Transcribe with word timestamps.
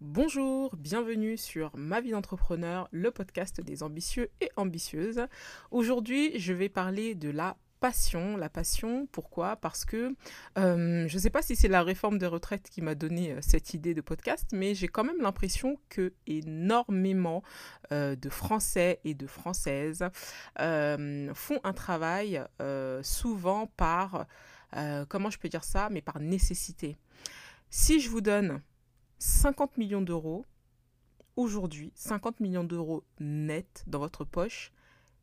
Bonjour, 0.00 0.74
bienvenue 0.76 1.36
sur 1.36 1.70
Ma 1.76 2.00
vie 2.00 2.10
d'entrepreneur, 2.10 2.88
le 2.90 3.10
podcast 3.10 3.60
des 3.60 3.82
ambitieux 3.82 4.30
et 4.40 4.50
ambitieuses. 4.56 5.26
Aujourd'hui, 5.70 6.38
je 6.38 6.52
vais 6.52 6.68
parler 6.68 7.14
de 7.14 7.30
la 7.30 7.56
passion. 7.80 8.36
La 8.36 8.48
passion, 8.48 9.08
pourquoi? 9.10 9.56
Parce 9.56 9.84
que 9.84 10.14
euh, 10.58 11.08
je 11.08 11.14
ne 11.14 11.20
sais 11.20 11.30
pas 11.30 11.42
si 11.42 11.56
c'est 11.56 11.68
la 11.68 11.82
réforme 11.82 12.18
des 12.18 12.26
retraites 12.26 12.68
qui 12.70 12.82
m'a 12.82 12.94
donné 12.94 13.32
euh, 13.32 13.38
cette 13.40 13.74
idée 13.74 13.94
de 13.94 14.00
podcast, 14.00 14.50
mais 14.52 14.74
j'ai 14.74 14.86
quand 14.86 15.02
même 15.02 15.20
l'impression 15.20 15.78
que 15.88 16.12
énormément 16.26 17.42
euh, 17.90 18.14
de 18.14 18.28
Français 18.28 19.00
et 19.04 19.14
de 19.14 19.26
Françaises 19.26 20.04
font 20.58 21.60
un 21.64 21.72
travail 21.72 22.42
souvent 23.02 23.66
par, 23.66 24.26
comment 25.08 25.30
je 25.30 25.38
peux 25.38 25.48
dire 25.48 25.64
ça, 25.64 25.88
mais 25.90 26.02
par 26.02 26.20
nécessité. 26.20 26.98
Si 27.70 28.00
je 28.00 28.10
vous 28.10 28.20
donne 28.20 28.60
50 29.18 29.78
millions 29.78 30.02
d'euros, 30.02 30.44
aujourd'hui, 31.36 31.92
50 31.94 32.40
millions 32.40 32.64
d'euros 32.64 33.04
net 33.18 33.84
dans 33.86 33.98
votre 33.98 34.24
poche, 34.24 34.72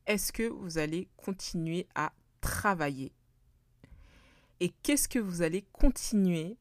est-ce 0.07 0.31
que 0.31 0.43
vous 0.43 0.77
allez 0.77 1.09
continuer 1.17 1.87
à 1.93 2.13
travailler 2.41 3.11
Et 4.59 4.69
qu'est-ce 4.83 5.07
que 5.07 5.19
vous 5.19 5.41
allez 5.41 5.63
continuer 5.73 6.57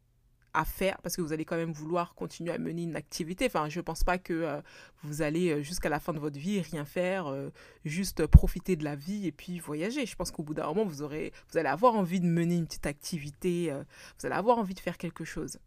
à 0.53 0.65
faire? 0.65 0.98
Parce 1.03 1.17
que 1.17 1.23
vous 1.23 1.33
allez 1.33 1.45
quand 1.45 1.57
même 1.57 1.73
vouloir 1.73 2.15
continuer 2.15 2.53
à 2.53 2.59
mener 2.59 2.83
une 2.83 2.97
activité. 2.97 3.47
Enfin, 3.47 3.69
je 3.69 3.79
ne 3.79 3.83
pense 3.83 4.05
pas 4.05 4.19
que 4.19 4.33
euh, 4.33 4.61
vous 5.03 5.23
allez 5.23 5.51
euh, 5.51 5.62
jusqu'à 5.62 5.89
la 5.89 6.01
fin 6.01 6.12
de 6.12 6.19
votre 6.19 6.39
vie 6.39 6.61
rien 6.61 6.84
faire, 6.84 7.27
euh, 7.27 7.51
juste 7.84 8.27
profiter 8.27 8.77
de 8.77 8.84
la 8.84 8.97
vie 8.97 9.27
et 9.27 9.33
puis 9.33 9.59
voyager. 9.59 10.07
Je 10.07 10.17
pense 10.17 10.31
qu'au 10.31 10.43
bout 10.43 10.55
d'un 10.55 10.67
moment, 10.67 10.84
vous, 10.84 11.03
aurez, 11.03 11.33
vous 11.51 11.59
allez 11.59 11.69
avoir 11.69 11.95
envie 11.95 12.20
de 12.20 12.27
mener 12.27 12.56
une 12.56 12.67
petite 12.67 12.87
activité, 12.87 13.70
vous 14.19 14.27
allez 14.27 14.34
avoir 14.34 14.59
envie 14.59 14.75
de 14.75 14.81
faire 14.81 14.98
quelque 14.98 15.25
chose. 15.25 15.59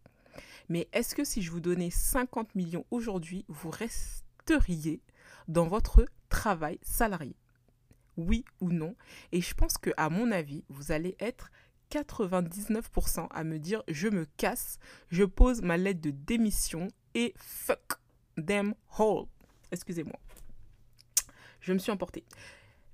Mais 0.68 0.88
est-ce 0.92 1.14
que 1.14 1.24
si 1.24 1.42
je 1.42 1.50
vous 1.50 1.60
donnais 1.60 1.90
50 1.90 2.54
millions 2.54 2.84
aujourd'hui, 2.90 3.44
vous 3.48 3.70
resteriez 3.70 5.02
dans 5.48 5.66
votre 5.66 6.04
travail 6.28 6.78
salarié? 6.82 7.34
Oui 8.20 8.44
ou 8.60 8.70
non 8.70 8.94
Et 9.32 9.40
je 9.40 9.54
pense 9.54 9.78
que 9.78 9.90
à 9.96 10.10
mon 10.10 10.30
avis, 10.30 10.64
vous 10.68 10.92
allez 10.92 11.16
être 11.18 11.50
99% 11.90 13.26
à 13.30 13.44
me 13.44 13.58
dire 13.58 13.82
je 13.88 14.08
me 14.08 14.26
casse, 14.36 14.78
je 15.10 15.24
pose 15.24 15.62
ma 15.62 15.76
lettre 15.76 16.00
de 16.00 16.10
démission 16.10 16.88
et 17.14 17.34
fuck 17.36 17.98
them 18.36 18.74
all. 18.98 19.24
Excusez-moi. 19.72 20.18
Je 21.60 21.72
me 21.72 21.78
suis 21.78 21.90
emportée. 21.90 22.24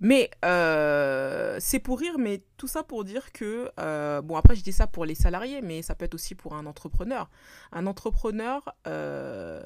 Mais 0.00 0.30
euh, 0.44 1.56
c'est 1.58 1.78
pour 1.78 1.98
rire, 1.98 2.18
mais 2.18 2.42
tout 2.58 2.66
ça 2.66 2.82
pour 2.82 3.04
dire 3.04 3.32
que, 3.32 3.70
euh, 3.80 4.20
bon 4.20 4.36
après 4.36 4.54
je 4.54 4.62
dis 4.62 4.72
ça 4.72 4.86
pour 4.86 5.06
les 5.06 5.14
salariés, 5.14 5.62
mais 5.62 5.80
ça 5.80 5.94
peut 5.94 6.04
être 6.04 6.14
aussi 6.14 6.34
pour 6.34 6.54
un 6.54 6.66
entrepreneur. 6.66 7.30
Un 7.72 7.86
entrepreneur, 7.86 8.74
euh, 8.86 9.62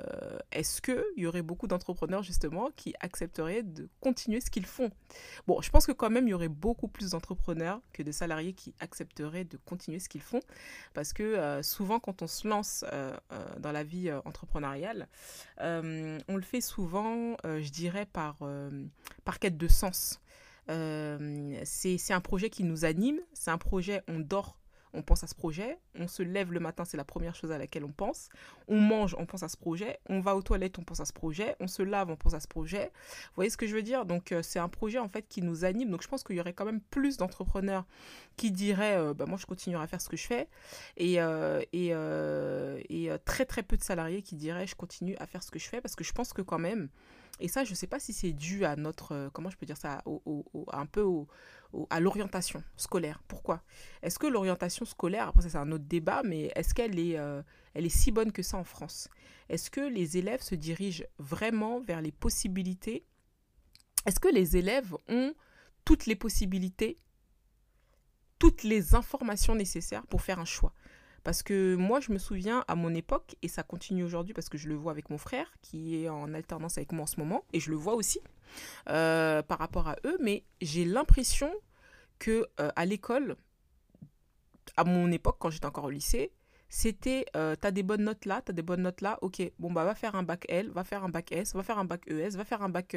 est-ce 0.53 0.81
qu'il 0.81 1.03
y 1.17 1.27
aurait 1.27 1.43
beaucoup 1.43 1.67
d'entrepreneurs 1.67 2.23
justement 2.23 2.71
qui 2.77 2.95
accepteraient 3.01 3.65
de 3.65 3.89
continuer 4.01 4.41
ce 4.41 4.51
qu'ils 4.51 4.67
font? 4.67 4.91
Bon, 5.49 5.61
je 5.63 5.71
pense 5.71 5.85
que 5.85 5.93
quand 5.93 6.11
même 6.11 6.29
il 6.29 6.31
y 6.31 6.35
aurait 6.35 6.49
beaucoup 6.49 6.87
plus 6.87 7.11
d'entrepreneurs 7.11 7.81
que 7.93 8.05
de 8.05 8.13
salariés 8.13 8.53
qui 8.53 8.73
accepteraient 8.79 9.45
de 9.45 9.59
continuer 9.65 9.99
ce 9.99 10.09
qu'ils 10.09 10.23
font, 10.23 10.41
parce 10.95 11.13
que 11.13 11.61
souvent 11.63 11.99
quand 11.99 12.23
on 12.23 12.29
se 12.29 12.47
lance 12.47 12.85
dans 13.59 13.73
la 13.73 13.83
vie 13.83 14.13
entrepreneuriale, 14.25 15.09
on 15.59 16.37
le 16.37 16.43
fait 16.43 16.61
souvent, 16.61 17.37
je 17.45 17.71
dirais, 17.71 18.07
par, 18.07 18.37
par 19.25 19.39
quête 19.39 19.57
de 19.57 19.69
sens. 19.69 20.20
Euh, 20.71 21.61
c'est 21.65 22.13
un 22.13 22.21
projet 22.21 22.51
qui 22.51 22.65
nous 22.65 22.85
anime, 22.85 23.21
c'est 23.33 23.51
un 23.51 23.59
projet, 23.59 24.03
on 24.09 24.19
dort 24.19 24.57
on 24.93 25.03
pense 25.03 25.23
à 25.23 25.27
ce 25.27 25.35
projet. 25.35 25.79
On 25.95 26.09
se 26.09 26.23
lève 26.23 26.53
le 26.53 26.61
matin, 26.61 26.85
c'est 26.85 26.97
la 26.97 27.05
première 27.05 27.35
chose 27.35 27.53
à 27.53 27.59
laquelle 27.59 27.85
on 27.85 27.93
pense. 27.93 28.29
On 28.69 28.81
mange, 28.81 29.15
on 29.19 29.27
pense 29.27 29.43
à 29.43 29.49
ce 29.49 29.57
projet. 29.57 29.99
On 30.09 30.21
va 30.21 30.35
aux 30.35 30.43
toilettes, 30.43 30.79
on 30.79 30.83
pense 30.83 31.01
à 31.01 31.05
ce 31.05 31.13
projet. 31.13 31.57
On 31.61 31.69
se 31.69 31.83
lave, 31.83 32.11
on 32.11 32.17
pense 32.17 32.35
à 32.35 32.41
ce 32.41 32.49
projet. 32.49 32.87
Vous 32.87 33.37
voyez 33.37 33.51
ce 33.51 33.57
que 33.57 33.67
je 33.67 33.75
veux 33.75 33.83
dire? 33.83 34.05
Donc 34.05 34.33
euh, 34.33 34.43
c'est 34.43 34.59
un 34.59 34.69
projet 34.69 34.99
en 34.99 35.09
fait 35.09 35.27
qui 35.29 35.43
nous 35.43 35.65
anime. 35.65 35.91
Donc 35.91 36.03
je 36.03 36.09
pense 36.09 36.25
qu'il 36.25 36.37
y 36.37 36.41
aurait 36.41 36.53
quand 36.53 36.65
même 36.65 36.81
plus 36.81 37.17
d'entrepreneurs 37.17 37.87
qui 38.37 38.51
diraient 38.51 38.97
euh, 38.97 39.15
bah, 39.15 39.27
moi 39.27 39.39
je 39.39 39.47
continuerai 39.47 39.85
à 39.85 39.87
faire 39.87 40.01
ce 40.01 40.09
que 40.09 40.17
je 40.17 40.27
fais 40.27 40.49
et, 40.97 41.17
très 43.25 43.45
très 43.45 43.63
peu 43.63 43.77
de 43.77 43.83
salariés 43.83 44.23
qui 44.23 44.35
diraient 44.35 44.67
je 44.67 44.75
continue 44.75 45.17
à 45.19 45.27
faire 45.27 45.43
ce 45.43 45.51
que 45.51 45.59
je 45.59 45.69
fais 45.69 45.81
parce 45.81 45.95
que 45.95 46.05
je 46.05 46.13
pense 46.13 46.33
que 46.33 46.43
quand 46.43 46.59
même 46.59 46.89
et 47.41 47.49
ça, 47.49 47.65
je 47.65 47.71
ne 47.71 47.75
sais 47.75 47.87
pas 47.87 47.99
si 47.99 48.13
c'est 48.13 48.33
dû 48.33 48.65
à 48.65 48.77
notre, 48.77 49.13
euh, 49.13 49.31
comment 49.31 49.51
je 49.51 49.57
peux 49.57 49.67
dire 49.67 49.77
ça, 49.77 50.03
un 50.73 50.87
peu 50.87 51.05
à 51.89 52.01
l'orientation 52.01 52.63
scolaire. 52.77 53.23
Pourquoi? 53.29 53.63
Est-ce 54.03 54.19
que 54.19 54.27
l'orientation 54.27 54.85
scolaire, 54.85 55.29
après 55.29 55.43
ça 55.43 55.51
c'est 55.51 55.59
un 55.59 55.73
autre 55.73 55.85
débat, 55.85 56.23
mais 56.25 56.53
est-ce 56.55 56.75
qu'elle 56.75 56.99
est, 56.99 57.19
euh, 57.19 57.43
elle 57.75 57.87
est 57.87 57.89
si 57.89 58.11
bonne 58.13 58.33
que 58.33 58.43
ça 58.43 58.57
en 58.57 58.65
France? 58.65 59.09
Est-ce 59.49 59.71
que 59.71 59.81
les 59.81 60.17
élèves 60.17 60.43
se 60.43 60.55
dirigent 60.55 61.05
vraiment 61.19 61.81
vers 61.81 62.01
les 62.03 62.13
possibilités? 62.13 63.05
Est-ce 64.07 64.21
que 64.21 64.29
les 64.29 64.57
élèves 64.57 64.95
ont 65.09 65.35
toutes 65.85 66.07
les 66.07 66.17
possibilités, 66.17 66.99
toutes 68.39 68.63
les 68.63 68.95
informations 68.95 69.55
nécessaires 69.55 70.07
pour 70.07 70.23
faire 70.23 70.39
un 70.39 70.45
choix? 70.45 70.73
Parce 71.23 71.43
que 71.43 71.75
moi, 71.77 72.01
je 72.01 72.13
me 72.13 72.19
souviens 72.19 72.65
à 72.69 72.75
mon 72.75 72.95
époque, 72.95 73.37
et 73.43 73.49
ça 73.49 73.63
continue 73.63 74.05
aujourd'hui 74.05 74.33
parce 74.33 74.49
que 74.49 74.59
je 74.59 74.69
le 74.69 74.75
vois 74.75 74.93
avec 74.93 75.11
mon 75.11 75.19
frère 75.19 75.53
qui 75.63 76.03
est 76.03 76.09
en 76.09 76.33
alternance 76.35 76.79
avec 76.79 76.93
moi 76.93 77.03
en 77.03 77.07
ce 77.07 77.21
moment, 77.21 77.45
et 77.53 77.61
je 77.61 77.71
le 77.71 77.77
vois 77.77 77.95
aussi 77.95 78.21
euh, 78.89 79.43
par 79.43 79.59
rapport 79.59 79.89
à 79.89 79.97
eux, 80.05 80.17
mais 80.21 80.45
j'ai 80.61 80.85
l'impression 80.85 81.53
que 82.19 82.47
euh, 82.61 82.71
à 82.75 82.87
l'école, 82.87 83.37
à 84.77 84.85
mon 84.85 85.11
époque, 85.13 85.37
quand 85.39 85.51
j'étais 85.51 85.67
encore 85.67 85.85
au 85.85 85.91
lycée, 85.91 86.33
c'était 86.69 87.27
euh, 87.37 87.57
t'as 87.57 87.71
des 87.71 87.83
bonnes 87.83 88.05
notes 88.05 88.25
là, 88.25 88.43
t'as 88.43 88.53
des 88.53 88.63
bonnes 88.63 88.83
notes 88.83 89.01
là, 89.01 89.19
ok, 89.23 89.43
bon 89.59 89.73
bah 89.73 89.85
va 89.85 89.95
faire 89.95 90.15
un 90.15 90.23
bac 90.23 90.47
L, 90.49 90.71
va 90.71 90.85
faire 90.85 91.05
un 91.05 91.09
bac 91.09 91.33
S, 91.33 91.55
va 91.55 91.63
faire 91.63 91.79
un 91.79 91.85
bac 91.85 92.07
ES, 92.09 92.31
va 92.31 92.45
faire 92.45 92.63
un 92.63 92.69
bac 92.69 92.97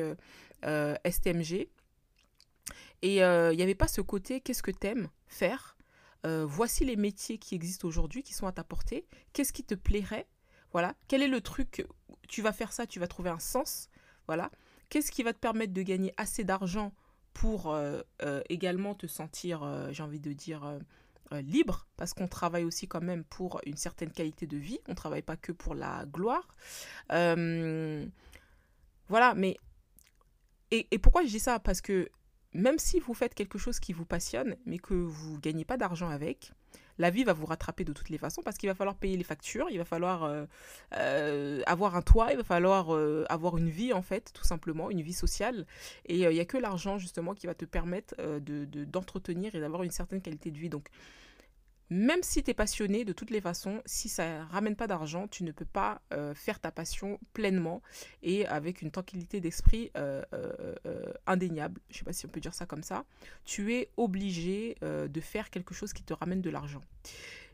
STMG. 0.62 1.68
Et 3.02 3.18
il 3.18 3.56
n'y 3.58 3.62
avait 3.62 3.76
pas 3.76 3.88
ce 3.88 4.02
côté 4.02 4.40
qu'est-ce 4.40 4.64
que 4.64 4.72
t'aimes 4.72 5.10
faire 5.28 5.73
euh, 6.26 6.46
voici 6.46 6.86
les 6.86 6.96
métiers 6.96 7.38
qui 7.38 7.56
existent 7.56 7.88
aujourd'hui, 7.88 8.24
qui 8.24 8.34
sont 8.34 8.48
à 8.48 8.52
ta 8.52 8.64
portée, 8.64 9.06
qu'est-ce 9.34 9.54
qui 9.54 9.64
te 9.64 9.76
plairait, 9.76 10.28
voilà, 10.72 10.96
quel 11.08 11.22
est 11.22 11.28
le 11.28 11.42
truc, 11.42 11.86
tu 12.28 12.42
vas 12.42 12.54
faire 12.54 12.72
ça, 12.72 12.88
tu 12.88 13.00
vas 13.00 13.08
trouver 13.08 13.30
un 13.30 13.40
sens, 13.40 13.90
voilà, 14.28 14.52
qu'est-ce 14.90 15.12
qui 15.12 15.24
va 15.24 15.34
te 15.34 15.40
permettre 15.40 15.74
de 15.74 15.82
gagner 15.82 16.14
assez 16.18 16.44
d'argent 16.44 16.94
pour 17.34 17.72
euh, 17.72 18.02
euh, 18.22 18.42
également 18.50 18.96
te 18.96 19.08
sentir, 19.08 19.90
j'ai 19.92 20.04
envie 20.04 20.20
de 20.20 20.34
dire, 20.34 20.80
libre, 21.32 21.88
parce 21.98 22.14
qu'on 22.14 22.28
travaille 22.28 22.64
aussi 22.64 22.88
quand 22.88 23.02
même 23.02 23.24
pour 23.24 23.60
une 23.66 23.78
certaine 23.78 24.12
qualité 24.12 24.46
de 24.46 24.58
vie, 24.58 24.80
on 24.88 24.92
ne 24.92 24.96
travaille 24.96 25.24
pas 25.24 25.36
que 25.36 25.52
pour 25.52 25.76
la 25.76 26.06
gloire. 26.06 26.56
voilà, 27.10 28.06
mais... 29.36 29.58
Et, 30.72 30.88
et 30.90 30.98
pourquoi 30.98 31.24
je 31.24 31.28
dis 31.28 31.40
ça? 31.40 31.60
Parce 31.60 31.82
que 31.82 32.10
même 32.53 32.80
si 32.80 33.00
vous 33.00 33.14
faites 33.14 33.34
quelque 33.34 33.58
chose 33.58 33.80
qui 33.80 33.94
vous 33.94 34.06
passionne, 34.06 34.56
mais 34.66 34.80
que 34.80 34.94
vous 34.94 35.34
ne 35.34 35.40
gagnez 35.40 35.66
pas 35.66 35.78
d'argent 35.78 36.09
avec, 36.09 36.52
la 37.00 37.09
vie 37.09 37.24
va 37.24 37.34
vous 37.34 37.46
rattraper 37.46 37.84
de 37.84 37.94
toutes 37.94 38.09
les 38.09 38.18
façons 38.18 38.41
parce 38.44 38.58
qu'il 38.58 38.69
va 38.69 38.75
falloir 38.75 38.96
payer 38.96 39.18
les 39.18 39.24
factures, 39.24 39.68
il 39.72 39.78
va 39.78 39.86
falloir 39.86 40.24
euh, 40.24 40.46
euh, 40.96 41.62
avoir 41.66 41.96
un 41.96 42.02
toit, 42.02 42.31
il 42.31 42.38
va 42.38 42.44
falloir 42.44 42.94
euh, 42.94 43.25
avoir 43.30 43.58
une 43.58 43.69
vie 43.69 43.94
en 43.94 44.02
fait, 44.02 44.31
tout 44.34 44.44
simplement, 44.44 44.92
une 44.92 45.02
vie 45.02 45.13
sociale. 45.13 45.66
Et 46.06 46.19
il 46.19 46.30
n'y 46.30 46.40
a 46.40 46.46
que 46.46 46.58
l'argent 46.58 46.97
justement 46.97 47.34
qui 47.34 47.47
va 47.47 47.56
te 47.56 47.66
permettre 47.66 48.16
de, 48.18 48.66
d'entretenir 48.86 49.56
et 49.56 49.59
d'avoir 49.59 49.84
une 49.84 49.92
certaine 49.92 50.22
qualité 50.22 50.52
de 50.52 50.58
vie. 50.58 50.69
Donc 50.69 50.88
même 51.90 52.24
si 52.24 52.44
tu 52.44 52.52
es 52.52 52.54
passionné, 52.54 53.06
de 53.06 53.14
toutes 53.14 53.30
les 53.30 53.42
façons, 53.42 53.82
si 53.86 54.10
ça 54.10 54.46
ramène 54.46 54.76
pas 54.76 54.88
d'argent, 54.88 55.28
tu 55.28 55.44
ne 55.44 55.52
peux 55.52 55.66
pas 55.66 56.02
euh, 56.14 56.34
faire 56.34 56.60
ta 56.60 56.72
passion 56.72 57.20
pleinement 57.34 57.82
et 58.22 58.46
avec 58.48 58.82
une 58.82 58.92
tranquillité 58.92 59.42
d'esprit 59.42 59.92
euh, 59.98 60.24
euh, 60.34 61.14
indéniable. 61.28 61.82
Je 61.90 62.00
sais 62.00 62.06
pas 62.06 62.14
si 62.14 62.26
on 62.26 62.30
peut 62.30 62.40
dire 62.40 62.54
ça 62.54 62.66
comme 62.66 62.84
ça. 62.84 63.06
Tu 63.46 63.74
es 63.74 63.90
obligé 63.98 64.78
de 64.81 65.22
faire 65.22 65.50
quelque 65.50 65.74
chose 65.74 65.94
qui 65.94 66.04
te 66.04 66.13
ramène 66.13 66.42
de 66.42 66.50
l'argent. 66.50 66.81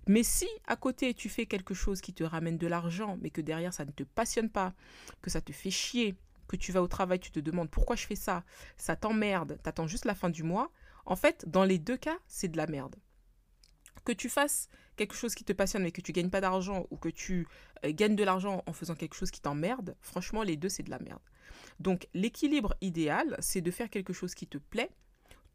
Mais 0.07 0.23
si 0.23 0.47
à 0.65 0.75
côté 0.75 1.13
tu 1.13 1.29
fais 1.29 1.45
quelque 1.45 1.73
chose 1.73 2.01
qui 2.01 2.13
te 2.13 2.23
ramène 2.23 2.57
de 2.57 2.67
l'argent, 2.67 3.17
mais 3.21 3.29
que 3.29 3.41
derrière 3.41 3.73
ça 3.73 3.85
ne 3.85 3.91
te 3.91 4.03
passionne 4.03 4.49
pas, 4.49 4.73
que 5.21 5.29
ça 5.29 5.41
te 5.41 5.51
fait 5.51 5.71
chier, 5.71 6.15
que 6.47 6.55
tu 6.55 6.71
vas 6.71 6.81
au 6.81 6.87
travail, 6.87 7.19
tu 7.19 7.31
te 7.31 7.39
demandes 7.39 7.69
pourquoi 7.69 7.95
je 7.95 8.07
fais 8.07 8.15
ça, 8.15 8.43
ça 8.77 8.95
t'emmerde, 8.95 9.59
t'attends 9.61 9.87
juste 9.87 10.05
la 10.05 10.15
fin 10.15 10.29
du 10.29 10.43
mois, 10.43 10.71
en 11.05 11.15
fait, 11.15 11.45
dans 11.47 11.63
les 11.63 11.77
deux 11.77 11.97
cas, 11.97 12.17
c'est 12.27 12.47
de 12.47 12.57
la 12.57 12.67
merde 12.67 12.95
que 14.03 14.11
tu 14.11 14.29
fasses 14.29 14.69
quelque 14.95 15.15
chose 15.15 15.35
qui 15.35 15.43
te 15.43 15.53
passionne 15.53 15.83
mais 15.83 15.91
que 15.91 16.01
tu 16.01 16.11
gagnes 16.11 16.29
pas 16.29 16.41
d'argent 16.41 16.85
ou 16.91 16.97
que 16.97 17.09
tu 17.09 17.47
euh, 17.85 17.91
gagnes 17.93 18.15
de 18.15 18.23
l'argent 18.23 18.63
en 18.65 18.73
faisant 18.73 18.95
quelque 18.95 19.15
chose 19.15 19.31
qui 19.31 19.41
t'emmerde, 19.41 19.95
franchement, 20.01 20.43
les 20.43 20.57
deux, 20.57 20.69
c'est 20.69 20.83
de 20.83 20.89
la 20.89 20.99
merde. 20.99 21.21
Donc, 21.79 22.07
l'équilibre 22.13 22.75
idéal, 22.81 23.35
c'est 23.39 23.61
de 23.61 23.71
faire 23.71 23.89
quelque 23.89 24.13
chose 24.13 24.35
qui 24.35 24.47
te 24.47 24.57
plaît 24.57 24.91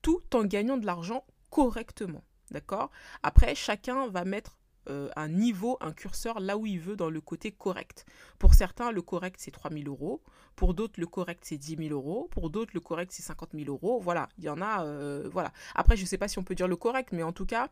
tout 0.03 0.23
en 0.35 0.45
gagnant 0.45 0.77
de 0.77 0.87
l'argent 0.87 1.25
correctement. 1.51 2.25
D'accord? 2.51 2.91
Après, 3.23 3.55
chacun 3.55 4.09
va 4.09 4.25
mettre 4.25 4.59
euh, 4.89 5.09
un 5.17 5.29
niveau, 5.29 5.77
un 5.81 5.93
curseur 5.93 6.41
là 6.41 6.57
où 6.57 6.67
il 6.67 6.81
veut 6.81 6.97
dans 6.97 7.11
le 7.11 7.21
côté 7.21 7.53
correct. 7.53 8.05
Pour 8.39 8.55
certains, 8.55 8.93
le 8.93 9.03
correct 9.03 9.37
c'est 9.39 9.51
3 9.51 9.71
000 9.71 9.85
euros. 9.87 10.23
Pour 10.57 10.75
d'autres, 10.75 11.01
le 11.01 11.07
correct 11.07 11.41
c'est 11.45 11.59
10 11.59 11.77
000 11.89 11.91
euros. 11.91 12.29
Pour 12.31 12.51
d'autres, 12.51 12.73
le 12.75 12.81
correct 12.81 13.11
c'est 13.13 13.23
50 13.23 13.51
000 13.55 13.71
euros. 13.71 14.01
Voilà, 14.01 14.29
il 14.39 14.45
y 14.45 14.49
en 14.49 14.61
a. 14.61 14.85
euh, 14.85 15.29
voilà. 15.33 15.53
Après, 15.75 15.97
je 15.97 16.03
ne 16.03 16.07
sais 16.07 16.19
pas 16.19 16.29
si 16.29 16.39
on 16.39 16.45
peut 16.45 16.55
dire 16.55 16.69
le 16.69 16.77
correct, 16.77 17.11
mais 17.13 17.23
en 17.23 17.33
tout 17.33 17.47
cas, 17.47 17.69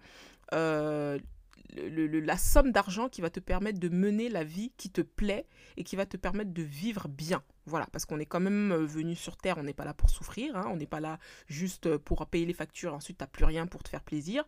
euh, 0.54 1.18
la 1.74 2.36
somme 2.36 2.72
d'argent 2.72 3.08
qui 3.08 3.20
va 3.20 3.30
te 3.30 3.40
permettre 3.40 3.78
de 3.80 3.88
mener 3.88 4.28
la 4.28 4.44
vie 4.44 4.72
qui 4.76 4.90
te 4.90 5.00
plaît 5.00 5.46
et 5.76 5.84
qui 5.84 5.96
va 5.96 6.06
te 6.06 6.16
permettre 6.16 6.52
de 6.52 6.62
vivre 6.62 7.08
bien. 7.08 7.42
Voilà, 7.66 7.86
parce 7.92 8.04
qu'on 8.04 8.18
est 8.18 8.26
quand 8.26 8.40
même 8.40 8.74
venu 8.74 9.14
sur 9.14 9.36
Terre, 9.36 9.56
on 9.58 9.62
n'est 9.62 9.72
pas 9.72 9.84
là 9.84 9.94
pour 9.94 10.10
souffrir, 10.10 10.56
hein, 10.56 10.66
on 10.68 10.76
n'est 10.76 10.86
pas 10.86 11.00
là 11.00 11.18
juste 11.46 11.96
pour 11.98 12.26
payer 12.26 12.44
les 12.44 12.52
factures, 12.52 12.92
ensuite 12.92 13.18
tu 13.18 13.22
n'as 13.22 13.28
plus 13.28 13.44
rien 13.44 13.66
pour 13.66 13.82
te 13.82 13.88
faire 13.88 14.02
plaisir. 14.02 14.44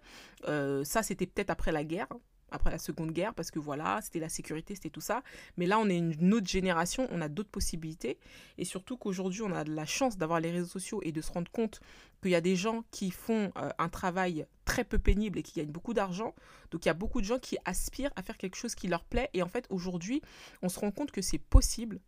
Ça, 0.47 1.03
c'était 1.03 1.27
peut-être 1.27 1.51
après 1.51 1.73
la 1.73 1.85
guerre, 1.85 2.09
après 2.55 2.71
la 2.71 2.79
Seconde 2.79 3.13
Guerre, 3.13 3.35
parce 3.35 3.51
que 3.51 3.59
voilà, 3.59 4.01
c'était 4.03 4.21
la 4.21 4.29
sécurité, 4.29 4.75
c'était 4.75 4.91
tout 4.91 5.01
ça. 5.01 5.23
Mais 5.57 5.67
là, 5.67 5.79
on 5.79 5.89
est 5.89 5.99
une 5.99 6.35
autre 6.35 6.47
génération, 6.47 7.09
on 7.11 7.21
a 7.21 7.29
d'autres 7.29 7.51
possibilités. 7.51 8.19
Et 8.59 8.65
surtout 8.65 8.97
qu'aujourd'hui, 8.97 9.43
on 9.43 9.53
a 9.53 9.65
de 9.65 9.75
la 9.75 9.87
chance 9.87 10.17
d'avoir 10.17 10.41
les 10.41 10.51
réseaux 10.51 10.67
sociaux 10.67 11.01
et 11.03 11.13
de 11.13 11.21
se 11.21 11.33
rendre 11.33 11.51
compte 11.51 11.81
qu'il 12.23 12.31
y 12.31 12.35
a 12.35 12.41
des 12.41 12.57
gens 12.57 12.85
qui 12.91 13.11
font 13.11 13.53
euh, 13.57 13.69
un 13.79 13.89
travail 13.89 14.47
très 14.65 14.85
peu 14.85 14.99
pénible 14.99 15.39
et 15.39 15.43
qui 15.43 15.61
gagnent 15.61 15.73
beaucoup 15.73 15.95
d'argent. 15.95 16.35
Donc 16.71 16.85
il 16.85 16.89
y 16.89 16.91
a 16.91 16.95
beaucoup 16.95 17.21
de 17.21 17.27
gens 17.27 17.39
qui 17.39 17.59
aspirent 17.65 18.13
à 18.17 18.23
faire 18.23 18.39
quelque 18.39 18.57
chose 18.57 18.75
qui 18.75 18.89
leur 18.89 19.05
plaît. 19.05 19.29
Et 19.35 19.43
en 19.43 19.49
fait, 19.49 19.67
aujourd'hui, 19.71 20.23
on 20.63 20.69
se 20.69 20.79
rend 20.79 20.91
compte 20.91 21.11
que 21.11 21.23
c'est 21.23 21.39
possible 21.39 22.01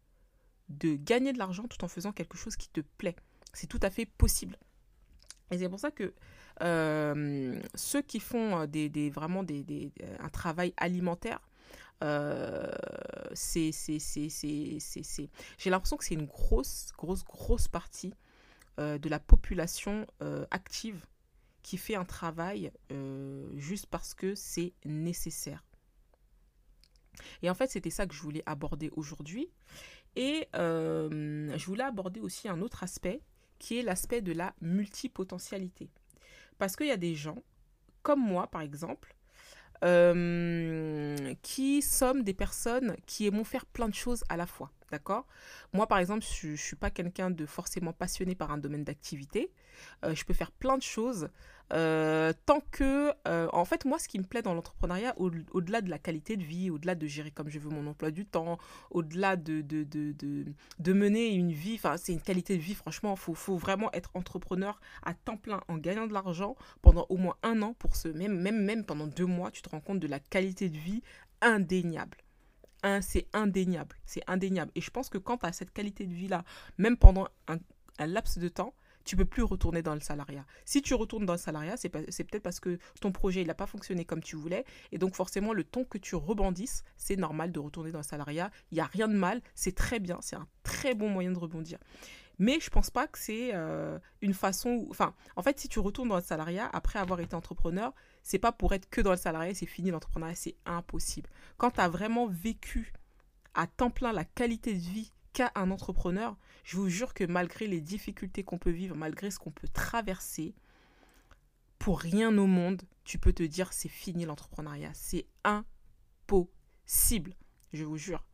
de 0.68 0.96
gagner 0.96 1.32
de 1.32 1.38
l'argent 1.38 1.64
tout 1.64 1.84
en 1.84 1.88
faisant 1.88 2.12
quelque 2.12 2.36
chose 2.36 2.56
qui 2.56 2.68
te 2.68 2.80
plaît. 2.80 3.16
C'est 3.52 3.66
tout 3.66 3.80
à 3.82 3.90
fait 3.90 4.06
possible. 4.06 4.58
Et 5.50 5.58
c'est 5.58 5.68
pour 5.68 5.78
ça 5.78 5.90
que 5.90 6.14
euh, 6.62 7.60
ceux 7.74 8.02
qui 8.02 8.20
font 8.20 8.60
euh, 8.60 8.66
des, 8.66 9.10
vraiment 9.10 9.42
des, 9.42 9.92
euh, 10.02 10.16
un 10.20 10.28
travail 10.28 10.72
alimentaire, 10.76 11.40
j'ai 12.00 12.10
l'impression 15.70 15.96
que 15.96 16.04
c'est 16.04 16.14
une 16.14 16.26
grosse, 16.26 16.92
grosse, 16.96 17.24
grosse 17.24 17.68
partie 17.68 18.12
de 18.76 19.08
la 19.08 19.18
population 19.18 20.06
active 20.50 21.06
qui 21.62 21.78
fait 21.78 21.94
un 21.94 22.04
travail 22.04 22.70
juste 23.56 23.86
parce 23.86 24.12
que 24.12 24.34
c'est 24.34 24.74
nécessaire. 24.84 25.64
Et 27.40 27.48
en 27.48 27.54
fait, 27.54 27.70
c'était 27.70 27.88
ça 27.88 28.06
que 28.06 28.14
je 28.14 28.20
voulais 28.20 28.42
aborder 28.44 28.90
aujourd'hui. 28.94 29.48
Et 30.16 30.46
je 30.52 31.64
voulais 31.64 31.84
aborder 31.84 32.20
aussi 32.20 32.46
un 32.46 32.60
autre 32.60 32.82
aspect 32.82 33.22
qui 33.58 33.78
est 33.78 33.82
l'aspect 33.82 34.20
de 34.20 34.32
la 34.32 34.54
multipotentialité. 34.60 35.88
Parce 36.58 36.76
qu'il 36.76 36.86
y 36.86 36.92
a 36.92 36.96
des 36.96 37.14
gens, 37.14 37.42
comme 38.02 38.20
moi 38.20 38.46
par 38.46 38.62
exemple, 38.62 39.14
euh, 39.84 41.34
qui 41.42 41.82
sommes 41.82 42.22
des 42.22 42.34
personnes 42.34 42.96
qui 43.06 43.26
aimons 43.26 43.44
faire 43.44 43.66
plein 43.66 43.88
de 43.88 43.94
choses 43.94 44.24
à 44.28 44.36
la 44.36 44.46
fois. 44.46 44.70
D'accord? 44.92 45.26
Moi 45.72 45.86
par 45.88 45.98
exemple, 45.98 46.24
je 46.40 46.48
ne 46.48 46.56
suis 46.56 46.76
pas 46.76 46.90
quelqu'un 46.90 47.30
de 47.30 47.44
forcément 47.44 47.92
passionné 47.92 48.34
par 48.36 48.52
un 48.52 48.58
domaine 48.58 48.84
d'activité. 48.84 49.50
Euh, 50.04 50.14
je 50.14 50.24
peux 50.24 50.34
faire 50.34 50.52
plein 50.52 50.76
de 50.78 50.82
choses. 50.82 51.28
euh, 51.72 52.32
tant 52.46 52.60
que, 52.70 53.12
euh, 53.26 53.48
en 53.52 53.64
fait, 53.64 53.84
moi, 53.84 53.98
ce 53.98 54.06
qui 54.06 54.18
me 54.20 54.24
plaît 54.24 54.40
dans 54.42 54.54
l'entrepreneuriat, 54.54 55.14
au- 55.18 55.32
au-delà 55.50 55.80
de 55.80 55.90
la 55.90 55.98
qualité 55.98 56.36
de 56.36 56.44
vie, 56.44 56.70
au-delà 56.70 56.94
de 56.94 57.06
gérer 57.08 57.32
comme 57.32 57.48
je 57.48 57.58
veux 57.58 57.70
mon 57.70 57.86
emploi 57.88 58.12
du 58.12 58.24
temps, 58.24 58.58
au-delà 58.92 59.34
de, 59.34 59.62
de, 59.62 59.82
de, 59.82 60.12
de, 60.12 60.44
de 60.78 60.92
mener 60.92 61.28
une 61.34 61.50
vie, 61.52 61.74
enfin, 61.74 61.96
c'est 61.96 62.12
une 62.12 62.20
qualité 62.22 62.56
de 62.56 62.62
vie, 62.62 62.74
franchement, 62.74 63.14
il 63.14 63.18
faut, 63.20 63.34
faut 63.34 63.56
vraiment 63.56 63.90
être 63.94 64.10
entrepreneur 64.14 64.80
à 65.04 65.14
temps 65.14 65.36
plein 65.36 65.60
en 65.68 65.76
gagnant 65.76 66.06
de 66.06 66.12
l'argent 66.12 66.54
pendant 66.82 67.06
au 67.08 67.16
moins 67.16 67.36
un 67.42 67.60
an 67.62 67.74
pour 67.74 67.96
ce, 67.96 68.06
même, 68.08 68.38
même, 68.40 68.62
même 68.64 68.84
pendant 68.84 69.08
deux 69.08 69.26
mois, 69.26 69.50
tu 69.50 69.62
te 69.62 69.68
rends 69.68 69.80
compte 69.80 69.98
de 69.98 70.06
la 70.06 70.20
qualité 70.20 70.68
de 70.68 70.78
vie 70.78 71.02
indéniable. 71.40 72.16
C'est 73.00 73.26
indéniable, 73.32 73.96
c'est 74.04 74.22
indéniable. 74.26 74.70
Et 74.74 74.80
je 74.80 74.90
pense 74.90 75.08
que 75.08 75.18
quand 75.18 75.38
tu 75.38 75.46
as 75.46 75.52
cette 75.52 75.72
qualité 75.72 76.06
de 76.06 76.14
vie-là, 76.14 76.44
même 76.78 76.96
pendant 76.96 77.26
un, 77.48 77.58
laps 78.06 78.38
de 78.38 78.48
temps, 78.48 78.74
tu 79.04 79.16
peux 79.16 79.24
plus 79.24 79.42
retourner 79.42 79.82
dans 79.82 79.94
le 79.94 80.00
salariat. 80.00 80.44
Si 80.64 80.82
tu 80.82 80.94
retournes 80.94 81.26
dans 81.26 81.32
le 81.32 81.38
salariat, 81.38 81.76
c'est, 81.76 81.88
peut-être 81.88 82.42
parce 82.42 82.60
que 82.60 82.78
ton 83.00 83.12
projet 83.12 83.44
n'a 83.44 83.54
pas 83.54 83.66
fonctionné 83.66 84.04
comme 84.04 84.22
tu 84.22 84.36
voulais. 84.36 84.64
Et 84.92 84.98
donc 84.98 85.14
forcément, 85.14 85.52
le 85.52 85.64
temps 85.64 85.84
que 85.84 85.98
tu 85.98 86.16
rebondisses, 86.16 86.84
c'est 86.96 87.16
normal 87.16 87.52
de 87.52 87.58
retourner 87.60 87.92
dans 87.92 88.00
le 88.00 88.04
salariat. 88.04 88.50
Il 88.70 88.74
n'y 88.76 88.80
a 88.80 88.86
rien 88.86 89.08
de 89.08 89.14
mal, 89.14 89.42
c'est 89.54 89.74
très 89.74 90.00
bien, 90.00 90.18
c'est 90.20 90.36
un 90.36 90.46
très 90.62 90.94
bon 90.94 91.08
moyen 91.08 91.32
de 91.32 91.38
rebondir. 91.38 91.78
Mais 92.38 92.60
je 92.60 92.68
pense 92.68 92.90
pas 92.90 93.06
que 93.06 93.18
c'est 93.18 93.54
euh, 93.54 93.98
une 94.20 94.34
façon. 94.34 94.86
Enfin, 94.90 95.14
en 95.36 95.42
fait, 95.42 95.58
si 95.58 95.68
tu 95.68 95.78
retournes 95.78 96.08
dans 96.08 96.16
le 96.16 96.22
salariat 96.22 96.68
après 96.72 96.98
avoir 96.98 97.20
été 97.20 97.34
entrepreneur, 97.34 97.94
c'est 98.26 98.40
pas 98.40 98.50
pour 98.50 98.74
être 98.74 98.90
que 98.90 99.00
dans 99.00 99.12
le 99.12 99.16
salariat, 99.16 99.54
c'est 99.54 99.66
fini 99.66 99.92
l'entrepreneuriat, 99.92 100.34
c'est 100.34 100.56
impossible. 100.66 101.30
Quand 101.58 101.70
tu 101.70 101.80
as 101.80 101.88
vraiment 101.88 102.26
vécu 102.26 102.92
à 103.54 103.68
temps 103.68 103.88
plein 103.88 104.10
la 104.10 104.24
qualité 104.24 104.74
de 104.74 104.80
vie 104.80 105.12
qu'a 105.32 105.52
un 105.54 105.70
entrepreneur, 105.70 106.36
je 106.64 106.76
vous 106.76 106.88
jure 106.88 107.14
que 107.14 107.22
malgré 107.22 107.68
les 107.68 107.80
difficultés 107.80 108.42
qu'on 108.42 108.58
peut 108.58 108.72
vivre, 108.72 108.96
malgré 108.96 109.30
ce 109.30 109.38
qu'on 109.38 109.52
peut 109.52 109.68
traverser, 109.68 110.56
pour 111.78 112.00
rien 112.00 112.36
au 112.36 112.48
monde, 112.48 112.82
tu 113.04 113.20
peux 113.20 113.32
te 113.32 113.44
dire 113.44 113.72
c'est 113.72 113.88
fini 113.88 114.24
l'entrepreneuriat. 114.24 114.90
C'est 114.92 115.26
impossible, 115.44 117.36
je 117.72 117.84
vous 117.84 117.96
jure. 117.96 118.26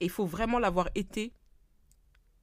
Et 0.00 0.04
il 0.04 0.10
faut 0.10 0.26
vraiment 0.26 0.58
l'avoir 0.58 0.90
été 0.94 1.32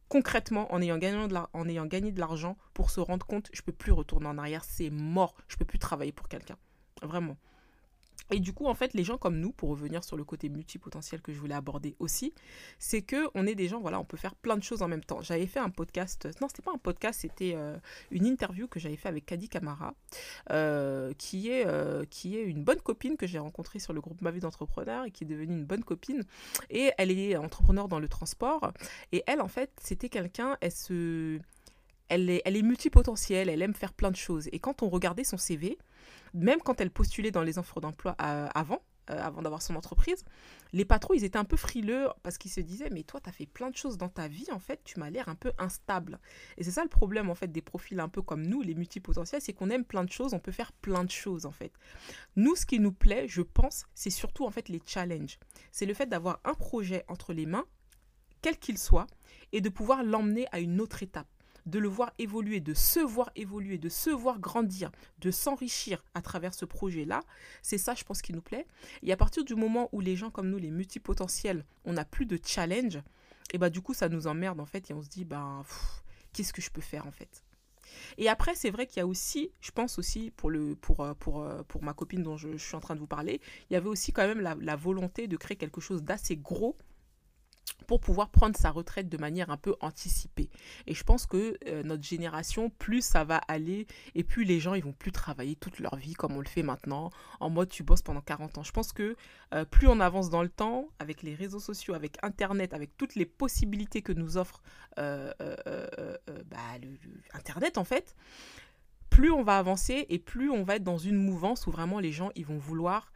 concrètement 0.08 0.74
en 0.74 0.82
ayant, 0.82 0.98
gagné 0.98 1.28
de 1.28 1.36
en 1.54 1.70
ayant 1.70 1.86
gagné 1.86 2.12
de 2.12 2.20
l'argent 2.20 2.58
pour 2.74 2.90
se 2.90 3.00
rendre 3.00 3.28
compte 3.28 3.52
je 3.54 3.62
peux 3.62 3.74
plus 3.74 3.92
retourner 3.92 4.26
en 4.26 4.40
arrière, 4.40 4.64
c'est 4.64 4.90
mort, 4.90 5.36
je 5.48 5.56
peux 5.56 5.66
plus 5.66 5.78
travailler 5.78 6.12
pour 6.12 6.28
quelqu'un. 6.28 6.58
Vraiment. 7.02 7.38
Et 8.32 8.40
du 8.40 8.54
coup, 8.54 8.68
en 8.68 8.76
fait, 8.76 8.94
les 8.94 9.04
gens 9.04 9.18
comme 9.18 9.40
nous, 9.40 9.52
pour 9.52 9.70
revenir 9.70 10.04
sur 10.04 10.16
le 10.16 10.24
côté 10.24 10.50
multipotentiel 10.50 11.22
que 11.22 11.34
je 11.34 11.40
voulais 11.40 11.56
aborder 11.56 11.96
aussi, 12.00 12.34
c'est 12.78 13.02
que 13.02 13.28
on 13.34 13.48
est 13.48 13.56
des 13.56 13.68
gens, 13.68 13.80
voilà, 13.80 14.00
on 14.00 14.06
peut 14.06 14.18
faire 14.18 14.36
plein 14.36 14.56
de 14.56 14.64
choses 14.64 14.82
en 14.82 14.88
même 14.88 15.04
temps. 15.04 15.22
J'avais 15.22 15.48
fait 15.48 15.60
un 15.60 15.70
podcast, 15.70 16.28
non, 16.40 16.48
c'était 16.48 16.62
pas 16.62 16.72
un 16.72 16.78
podcast, 16.78 17.22
c'était 17.22 17.54
euh, 17.56 17.78
une 18.12 18.26
interview 18.26 18.68
que 18.68 18.80
j'avais 18.80 18.98
fait 18.98 19.10
avec 19.10 19.26
Kadi 19.26 19.50
Kamara, 19.50 19.96
euh, 20.52 21.14
qui, 21.18 21.50
est, 21.50 21.66
euh, 21.66 22.06
qui 22.10 22.38
est 22.38 22.44
une 22.44 22.64
bonne 22.64 22.82
copine 22.82 23.18
que 23.18 23.26
j'ai 23.26 23.40
rencontrée 23.40 23.80
sur 23.80 23.94
le 23.94 24.02
groupe 24.02 24.22
Ma 24.22 24.32
vie 24.32 24.42
d'entrepreneur 24.42 25.06
et 25.06 25.12
qui 25.12 25.24
est 25.24 25.28
devenue 25.28 25.54
une 25.54 25.66
bonne 25.66 25.84
copine. 25.84 26.24
Et 26.70 26.92
elle 26.98 27.12
est 27.12 27.36
entrepreneur 27.36 27.88
dans 27.88 28.00
le 28.00 28.08
transport. 28.08 28.74
Et 29.12 29.24
elle, 29.28 29.42
en 29.42 29.48
fait, 29.48 29.72
c'était 29.82 30.10
quelqu'un, 30.10 30.58
elle 30.62 30.72
se... 30.72 31.40
Elle 32.12 32.28
est, 32.32 32.42
elle 32.44 32.58
est 32.58 32.64
multipotentielle, 32.64 33.50
elle 33.50 33.62
aime 33.62 33.76
faire 33.76 33.94
plein 33.94 34.10
de 34.10 34.16
choses. 34.16 34.50
Et 34.52 34.58
quand 34.58 34.82
on 34.82 34.90
regardait 34.90 35.24
son 35.24 35.38
CV, 35.38 35.78
même 36.34 36.60
quand 36.60 36.82
elle 36.82 36.92
postulait 36.92 37.32
dans 37.32 37.44
les 37.44 37.58
offres 37.58 37.82
d'emploi 37.82 38.16
euh, 38.22 38.48
avant, 38.54 38.82
euh, 39.10 39.20
avant 39.22 39.42
d'avoir 39.42 39.62
son 39.62 39.76
entreprise, 39.76 40.24
les 40.72 40.86
patrons, 40.86 41.16
étaient 41.16 41.38
un 41.38 41.46
peu 41.46 41.58
frileux 41.58 42.10
parce 42.22 42.38
qu'ils 42.38 42.52
se 42.52 42.62
disaient, 42.62 42.90
mais 42.92 43.04
toi, 43.04 43.20
tu 43.20 43.30
as 43.30 43.32
fait 43.32 43.48
plein 43.48 43.70
de 43.72 43.76
choses 43.76 43.98
dans 43.98 44.10
ta 44.10 44.28
vie, 44.28 44.46
en 44.52 44.60
fait, 44.60 44.82
tu 44.84 45.00
m'as 45.00 45.10
l'air 45.10 45.30
un 45.30 45.36
peu 45.36 45.52
instable. 45.58 46.20
Et 46.58 46.64
c'est 46.64 46.72
ça 46.72 46.84
le 46.84 46.90
problème, 46.90 47.30
en 47.30 47.36
fait, 47.36 47.52
des 47.52 47.62
profils 47.62 48.00
un 48.00 48.10
peu 48.10 48.22
comme 48.22 48.46
nous, 48.46 48.62
les 48.62 48.76
multipotentiels, 48.76 49.42
c'est 49.42 49.54
qu'on 49.54 49.70
aime 49.70 49.84
plein 49.84 50.04
de 50.04 50.12
choses, 50.12 50.34
on 50.34 50.40
peut 50.40 50.52
faire 50.52 50.72
plein 50.72 51.04
de 51.04 51.12
choses, 51.12 51.46
en 51.46 51.52
fait. 51.52 51.72
Nous, 52.36 52.56
ce 52.56 52.66
qui 52.66 52.80
nous 52.80 52.92
plaît, 52.92 53.28
je 53.28 53.42
pense, 53.42 53.86
c'est 53.96 54.12
surtout, 54.12 54.46
en 54.46 54.52
fait, 54.52 54.70
les 54.70 54.82
challenges. 54.86 55.40
C'est 55.72 55.88
le 55.88 55.94
fait 55.94 56.08
d'avoir 56.08 56.40
un 56.44 56.54
projet 56.54 57.04
entre 57.08 57.34
les 57.34 57.48
mains, 57.48 57.66
quel 58.42 58.58
qu'il 58.58 58.78
soit, 58.78 59.08
et 59.52 59.62
de 59.62 59.70
pouvoir 59.70 60.04
l'emmener 60.04 60.46
à 60.52 60.60
une 60.60 60.80
autre 60.80 61.02
étape 61.02 61.28
de 61.66 61.80
le 61.80 61.88
voir 61.88 62.14
évoluer, 62.18 62.60
de 62.60 62.74
se 62.74 63.00
voir 63.00 63.32
évoluer, 63.36 63.78
de 63.78 63.90
se 63.90 64.10
voir 64.10 64.40
grandir, 64.40 64.92
de 65.20 65.32
s'enrichir 65.32 66.04
à 66.14 66.22
travers 66.22 66.54
ce 66.54 66.66
projet-là, 66.66 67.22
c'est 67.62 67.78
ça, 67.78 67.96
je 67.96 68.04
pense, 68.04 68.22
qui 68.22 68.34
nous 68.34 68.42
plaît. 68.42 68.68
Et 69.04 69.12
à 69.12 69.18
partir 69.18 69.44
du 69.44 69.56
moment 69.56 69.90
où 69.92 70.02
les 70.02 70.16
gens 70.16 70.32
comme 70.32 70.50
nous, 70.50 70.58
les 70.58 70.72
multipotentiels, 70.72 71.66
on 71.86 71.94
n'a 71.94 72.06
plus 72.06 72.26
de 72.26 72.40
challenge, 72.44 73.00
et 73.52 73.58
bah 73.58 73.70
du 73.70 73.82
coup, 73.82 73.94
ça 73.94 74.10
nous 74.10 74.28
emmerde 74.28 74.60
en 74.60 74.66
fait, 74.66 74.90
et 74.90 74.94
on 74.94 75.02
se 75.02 75.10
dit, 75.10 75.26
ben, 75.26 75.64
qu'est-ce 76.34 76.54
que 76.54 76.62
je 76.62 76.70
peux 76.70 76.82
faire 76.82 77.08
en 77.08 77.12
fait? 77.12 77.44
Et 78.18 78.30
après, 78.30 78.54
c'est 78.56 78.70
vrai 78.70 78.86
qu'il 78.86 78.98
y 78.98 79.02
a 79.02 79.08
aussi, 79.08 79.52
je 79.62 79.72
pense 79.72 79.98
aussi 79.98 80.32
pour, 80.32 80.50
le, 80.50 80.76
pour, 80.76 81.02
euh, 81.02 81.14
pour, 81.16 81.42
euh, 81.42 81.64
pour 81.68 81.84
ma 81.84 81.94
copine 81.94 82.22
dont 82.22 82.38
je, 82.38 82.56
suis 82.58 82.76
en 82.76 82.80
train 82.80 82.94
de 82.94 83.00
vous 83.00 83.08
parler, 83.08 83.42
il 83.70 83.74
y 83.74 83.76
avait 83.76 83.90
aussi 83.90 84.12
quand 84.12 84.28
même 84.28 84.42
la 84.42 84.76
volonté 84.76 85.28
de 85.28 85.38
créer 85.38 85.58
quelque 85.58 85.82
chose 85.82 86.04
d'assez 86.04 86.38
gros 86.38 86.78
pour 87.88 88.00
pouvoir 88.00 88.30
prendre 88.30 88.56
sa 88.56 88.72
retraite 88.72 89.10
de 89.10 89.18
manière 89.18 89.50
un 89.50 89.58
peu 89.58 89.76
anticipée. 89.82 90.50
Et 90.88 90.94
je 90.94 91.04
pense 91.04 91.26
que 91.26 91.58
euh, 91.68 91.84
notre 91.84 92.04
génération, 92.04 92.70
plus 92.70 93.02
ça 93.02 93.24
va 93.24 93.38
aller, 93.48 93.88
et 94.16 94.24
plus 94.24 94.44
les 94.44 94.60
gens, 94.60 94.74
ils 94.74 94.84
vont 94.84 94.94
plus 94.94 95.12
travailler 95.12 95.56
toute 95.56 95.80
leur 95.80 95.96
vie 95.96 96.14
comme 96.14 96.36
on 96.36 96.40
le 96.40 96.48
fait 96.48 96.64
maintenant, 96.64 97.12
en 97.40 97.50
mode 97.50 97.70
tu 97.70 97.84
bosses 97.84 98.02
pendant 98.02 98.22
40 98.22 98.58
ans. 98.58 98.64
Je 98.64 98.72
pense 98.72 98.94
que 98.94 99.16
euh, 99.54 99.66
plus 99.66 99.88
on 99.88 100.00
avance 100.00 100.30
dans 100.30 100.44
le 100.44 100.50
temps, 100.50 100.90
avec 101.00 101.24
les 101.24 101.36
réseaux 101.36 101.60
sociaux, 101.60 101.94
avec 101.94 102.18
Internet, 102.24 102.74
avec 102.74 102.96
toutes 102.98 103.16
les 103.16 103.26
possibilités 103.26 104.02
que 104.02 104.14
nous 104.14 104.38
offre 104.38 104.62
euh, 104.98 105.32
bah, 106.46 106.58
Internet 107.34 107.78
en 107.78 107.84
fait, 107.84 108.16
plus 109.10 109.32
on 109.32 109.44
va 109.44 109.58
avancer 109.58 110.06
et 110.10 110.20
plus 110.20 110.50
on 110.50 110.64
va 110.64 110.76
être 110.76 110.84
dans 110.84 110.98
une 110.98 111.16
mouvance 111.16 111.68
où 111.68 111.72
vraiment 111.72 112.00
les 112.00 112.12
gens, 112.12 112.32
ils 112.36 112.46
vont 112.46 112.58
vouloir 112.58 113.12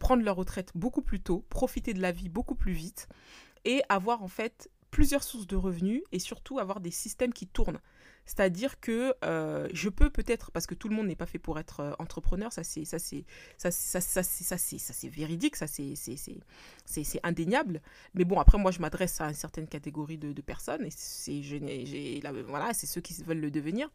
prendre 0.00 0.24
leur 0.24 0.34
retraite 0.34 0.72
beaucoup 0.74 1.02
plus 1.02 1.20
tôt, 1.20 1.44
profiter 1.50 1.94
de 1.94 2.02
la 2.02 2.10
vie 2.10 2.28
beaucoup 2.28 2.56
plus 2.56 2.72
vite 2.72 3.08
et 3.68 3.82
avoir 3.90 4.22
en 4.22 4.28
fait 4.28 4.70
plusieurs 4.90 5.22
sources 5.22 5.46
de 5.46 5.56
revenus 5.56 6.02
et 6.10 6.18
surtout 6.18 6.58
avoir 6.58 6.80
des 6.80 6.90
systèmes 6.90 7.34
qui 7.34 7.46
tournent. 7.46 7.78
C'est-à-dire 8.24 8.78
que 8.80 9.14
euh, 9.24 9.68
je 9.72 9.88
peux 9.88 10.10
peut-être, 10.10 10.50
parce 10.50 10.66
que 10.66 10.74
tout 10.74 10.88
le 10.88 10.94
monde 10.94 11.06
n'est 11.06 11.16
pas 11.16 11.26
fait 11.26 11.38
pour 11.38 11.58
être 11.58 11.80
euh, 11.80 11.92
entrepreneur, 11.98 12.52
ça 12.52 12.62
c'est 12.62 12.84
ça 12.84 12.98
c'est 12.98 13.24
ça 13.56 13.70
ça 13.70 14.00
ça 14.00 14.22
c'est 14.22 15.08
véridique, 15.08 15.56
ça 15.56 15.66
c'est 15.66 15.94
c'est 15.96 17.20
indéniable. 17.22 17.80
Mais 18.12 18.24
bon 18.24 18.38
après 18.38 18.58
moi 18.58 18.70
je 18.70 18.80
m'adresse 18.80 19.20
à 19.22 19.28
une 19.28 19.34
certaine 19.34 19.66
catégorie 19.66 20.18
de, 20.18 20.32
de 20.32 20.42
personnes 20.42 20.84
et 20.84 20.90
c'est 20.90 21.42
j'ai 21.42 22.20
voilà 22.46 22.74
c'est 22.74 22.86
ceux 22.86 23.00
qui 23.00 23.14
veulent 23.22 23.40
le 23.40 23.50
devenir. 23.50 23.90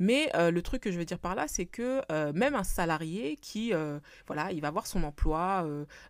Mais 0.00 0.28
euh, 0.34 0.50
le 0.50 0.62
truc 0.62 0.82
que 0.82 0.90
je 0.90 0.98
veux 0.98 1.04
dire 1.04 1.20
par 1.20 1.36
là 1.36 1.46
c'est 1.46 1.66
que 1.66 2.02
même 2.32 2.56
un 2.56 2.64
salarié 2.64 3.36
qui 3.36 3.72
voilà 4.26 4.50
il 4.50 4.60
va 4.60 4.68
avoir 4.68 4.88
son 4.88 5.04
emploi 5.04 5.64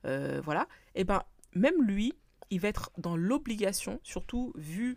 voilà 0.04 0.66
et 0.94 1.02
eh 1.02 1.04
ben 1.04 1.22
même 1.54 1.82
lui 1.82 2.14
il 2.50 2.60
va 2.60 2.68
être 2.68 2.90
dans 2.98 3.16
l'obligation, 3.16 4.00
surtout 4.02 4.52
vu 4.56 4.96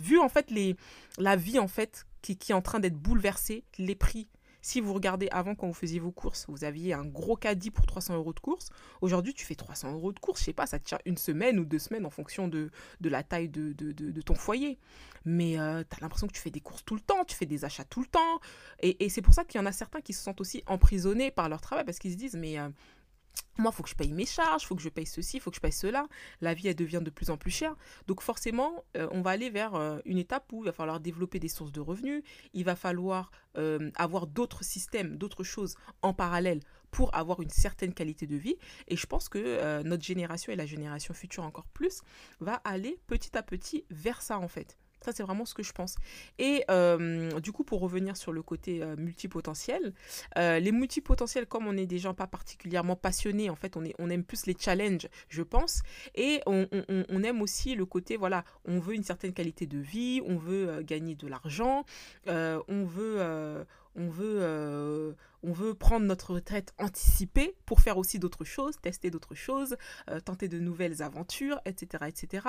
vu 0.00 0.18
en 0.18 0.28
fait 0.28 0.50
les, 0.50 0.76
la 1.18 1.36
vie 1.36 1.58
en 1.58 1.68
fait 1.68 2.06
qui, 2.22 2.32
est 2.32 2.52
en 2.52 2.62
train 2.62 2.80
d'être 2.80 2.96
bouleversée, 2.96 3.64
les 3.78 3.94
prix. 3.94 4.28
Si 4.62 4.82
vous 4.82 4.92
regardez 4.92 5.26
avant 5.30 5.54
quand 5.54 5.66
vous 5.66 5.72
faisiez 5.72 6.00
vos 6.00 6.12
courses, 6.12 6.44
vous 6.46 6.64
aviez 6.64 6.92
un 6.92 7.06
gros 7.06 7.34
caddie 7.34 7.70
pour 7.70 7.86
300 7.86 8.16
euros 8.16 8.34
de 8.34 8.40
course. 8.40 8.68
Aujourd'hui, 9.00 9.32
tu 9.32 9.46
fais 9.46 9.54
300 9.54 9.94
euros 9.94 10.12
de 10.12 10.18
course. 10.18 10.40
Je 10.40 10.44
sais 10.44 10.52
pas, 10.52 10.66
ça 10.66 10.78
tient 10.78 10.98
une 11.06 11.16
semaine 11.16 11.58
ou 11.58 11.64
deux 11.64 11.78
semaines 11.78 12.04
en 12.04 12.10
fonction 12.10 12.46
de, 12.46 12.70
de 13.00 13.08
la 13.08 13.22
taille 13.22 13.48
de, 13.48 13.72
de, 13.72 14.20
ton 14.20 14.34
foyer. 14.34 14.78
Mais 15.24 15.58
euh, 15.58 15.82
tu 15.88 15.96
as 15.96 16.00
l'impression 16.02 16.26
que 16.26 16.34
tu 16.34 16.42
fais 16.42 16.50
des 16.50 16.60
courses 16.60 16.84
tout 16.84 16.94
le 16.94 17.00
temps, 17.00 17.24
tu 17.24 17.34
fais 17.34 17.46
des 17.46 17.64
achats 17.64 17.84
tout 17.84 18.00
le 18.00 18.06
temps. 18.06 18.40
Et, 18.80 19.02
et 19.02 19.08
c'est 19.08 19.22
pour 19.22 19.32
ça 19.32 19.44
qu'il 19.44 19.58
y 19.58 19.64
en 19.64 19.66
a 19.66 19.72
certains 19.72 20.02
qui 20.02 20.12
se 20.12 20.22
sentent 20.22 20.42
aussi 20.42 20.62
emprisonnés 20.66 21.30
par 21.30 21.48
leur 21.48 21.62
travail 21.62 21.86
parce 21.86 21.98
qu'ils 21.98 22.12
se 22.12 22.18
disent, 22.18 22.36
mais 22.36 22.58
euh, 22.58 22.68
moi, 23.60 23.70
il 23.72 23.76
faut 23.76 23.82
que 23.82 23.88
je 23.88 23.94
paye 23.94 24.12
mes 24.12 24.26
charges, 24.26 24.62
il 24.62 24.66
faut 24.66 24.74
que 24.74 24.82
je 24.82 24.88
paye 24.88 25.06
ceci, 25.06 25.36
il 25.36 25.40
faut 25.40 25.50
que 25.50 25.56
je 25.56 25.60
paye 25.60 25.72
cela. 25.72 26.08
La 26.40 26.54
vie, 26.54 26.68
elle 26.68 26.74
devient 26.74 27.00
de 27.02 27.10
plus 27.10 27.30
en 27.30 27.36
plus 27.36 27.50
chère. 27.50 27.76
Donc 28.06 28.22
forcément, 28.22 28.84
euh, 28.96 29.08
on 29.12 29.20
va 29.20 29.30
aller 29.30 29.50
vers 29.50 29.74
euh, 29.74 29.98
une 30.04 30.18
étape 30.18 30.50
où 30.52 30.62
il 30.62 30.66
va 30.66 30.72
falloir 30.72 31.00
développer 31.00 31.38
des 31.38 31.48
sources 31.48 31.72
de 31.72 31.80
revenus, 31.80 32.22
il 32.54 32.64
va 32.64 32.74
falloir 32.74 33.30
euh, 33.58 33.90
avoir 33.96 34.26
d'autres 34.26 34.64
systèmes, 34.64 35.16
d'autres 35.16 35.44
choses 35.44 35.76
en 36.02 36.14
parallèle 36.14 36.60
pour 36.90 37.14
avoir 37.14 37.40
une 37.40 37.50
certaine 37.50 37.94
qualité 37.94 38.26
de 38.26 38.36
vie. 38.36 38.56
Et 38.88 38.96
je 38.96 39.06
pense 39.06 39.28
que 39.28 39.82
notre 39.84 40.02
génération 40.02 40.52
et 40.52 40.56
la 40.56 40.66
génération 40.66 41.14
future 41.14 41.44
encore 41.44 41.68
plus 41.68 42.00
va 42.40 42.54
aller 42.64 42.98
petit 43.06 43.36
à 43.36 43.44
petit 43.44 43.84
vers 43.90 44.22
ça 44.22 44.40
en 44.40 44.48
fait. 44.48 44.79
Ça, 45.04 45.12
c'est 45.12 45.22
vraiment 45.22 45.44
ce 45.46 45.54
que 45.54 45.62
je 45.62 45.72
pense. 45.72 45.96
Et 46.38 46.64
euh, 46.70 47.38
du 47.40 47.52
coup, 47.52 47.64
pour 47.64 47.80
revenir 47.80 48.16
sur 48.16 48.32
le 48.32 48.42
côté 48.42 48.82
euh, 48.82 48.96
multipotentiel, 48.96 49.94
euh, 50.36 50.58
les 50.58 50.72
multipotentiels, 50.72 51.46
comme 51.46 51.66
on 51.66 51.76
est 51.76 51.86
des 51.86 51.98
gens 51.98 52.12
pas 52.12 52.26
particulièrement 52.26 52.96
passionnés, 52.96 53.48
en 53.48 53.56
fait, 53.56 53.76
on, 53.76 53.84
est, 53.84 53.94
on 53.98 54.10
aime 54.10 54.24
plus 54.24 54.46
les 54.46 54.56
challenges, 54.58 55.08
je 55.28 55.42
pense. 55.42 55.82
Et 56.14 56.40
on, 56.46 56.66
on, 57.08 57.22
aime 57.22 57.40
aussi 57.40 57.74
le 57.74 57.86
côté, 57.86 58.16
voilà, 58.16 58.44
on 58.66 58.78
veut 58.78 58.94
une 58.94 59.02
certaine 59.02 59.32
qualité 59.32 59.66
de 59.66 59.78
vie, 59.78 60.20
on 60.26 60.36
veut 60.36 60.82
gagner 60.82 61.14
de 61.14 61.26
l'argent, 61.26 61.84
on 62.26 62.84
veut 62.84 63.64
on 63.96 64.08
veut, 64.08 64.38
euh, 64.40 65.12
on 65.42 65.52
veut 65.52 65.74
prendre 65.74 66.06
notre 66.06 66.34
retraite 66.34 66.72
anticipée 66.78 67.56
pour 67.66 67.80
faire 67.80 67.98
aussi 67.98 68.18
d'autres 68.18 68.44
choses, 68.44 68.76
tester 68.80 69.10
d'autres 69.10 69.34
choses, 69.34 69.76
euh, 70.08 70.20
tenter 70.20 70.48
de 70.48 70.58
nouvelles 70.58 71.02
aventures, 71.02 71.60
etc. 71.64 72.04
etc. 72.08 72.46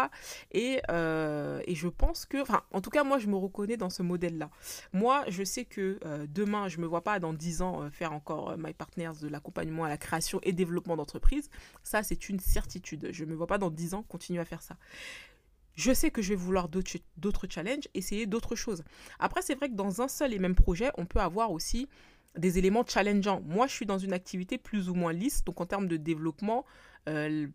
Et, 0.52 0.82
euh, 0.90 1.62
et 1.66 1.76
je 1.76 1.88
pense 1.88 2.26
que, 2.26 2.42
enfin, 2.42 2.64
en 2.72 2.82
tout 2.82 2.90
cas, 2.90 3.04
moi, 3.04 3.18
je 3.18 3.28
me 3.28 3.36
reconnais 3.36 3.78
dans 3.78 3.90
ce 3.90 4.04
modèle-là. 4.04 4.50
Moi, 4.94 5.24
je 5.28 5.44
sais 5.44 5.66
que 5.66 6.00
demain, 6.28 6.68
je 6.68 6.78
ne 6.78 6.84
me 6.84 6.88
vois 6.88 7.04
pas 7.04 7.20
dans 7.20 7.34
10 7.34 7.62
ans 7.62 7.90
faire 7.92 8.14
encore 8.14 8.58
My 8.58 8.74
Partners 8.74 9.14
de 9.22 9.28
l'accompagnement 9.28 9.86
à 9.86 9.90
la 9.90 9.98
création 9.98 10.40
et 10.44 10.54
développement 10.54 10.96
d'entreprise. 10.96 11.50
Ça, 11.84 12.04
c'est 12.04 12.30
une 12.30 12.40
certitude. 12.40 13.10
Je 13.12 13.26
ne 13.26 13.32
me 13.32 13.36
vois 13.36 13.48
pas 13.48 13.58
dans 13.58 13.70
10 13.70 13.94
ans 13.94 14.04
continuer 14.04 14.40
à 14.40 14.46
faire 14.46 14.62
ça 14.62 14.78
je 15.76 15.94
sais 15.94 16.12
que 16.12 16.22
je 16.22 16.30
vais 16.30 16.36
vouloir 16.36 16.70
d'autres 16.70 17.48
challenges, 17.50 17.88
essayer 17.94 18.26
d'autres 18.26 18.56
choses. 18.56 18.84
Après, 19.20 19.42
c'est 19.42 19.56
vrai 19.56 19.70
que 19.70 19.76
dans 19.76 20.02
un 20.02 20.08
seul 20.08 20.34
et 20.34 20.40
même 20.40 20.56
projet, 20.56 20.92
on 20.98 21.06
peut 21.06 21.20
avoir 21.20 21.52
aussi 21.52 21.88
des 22.38 22.58
éléments 22.58 22.86
challengeants. 22.86 23.42
Moi, 23.46 23.68
je 23.68 23.74
suis 23.74 23.86
dans 23.86 23.98
une 23.98 24.14
activité 24.14 24.58
plus 24.58 24.90
ou 24.90 24.94
moins 24.94 25.14
lisse, 25.14 25.44
donc 25.44 25.60
en 25.62 25.66
termes 25.66 25.88
de 25.88 25.98
développement, 25.98 26.66
euh, 27.10 27.48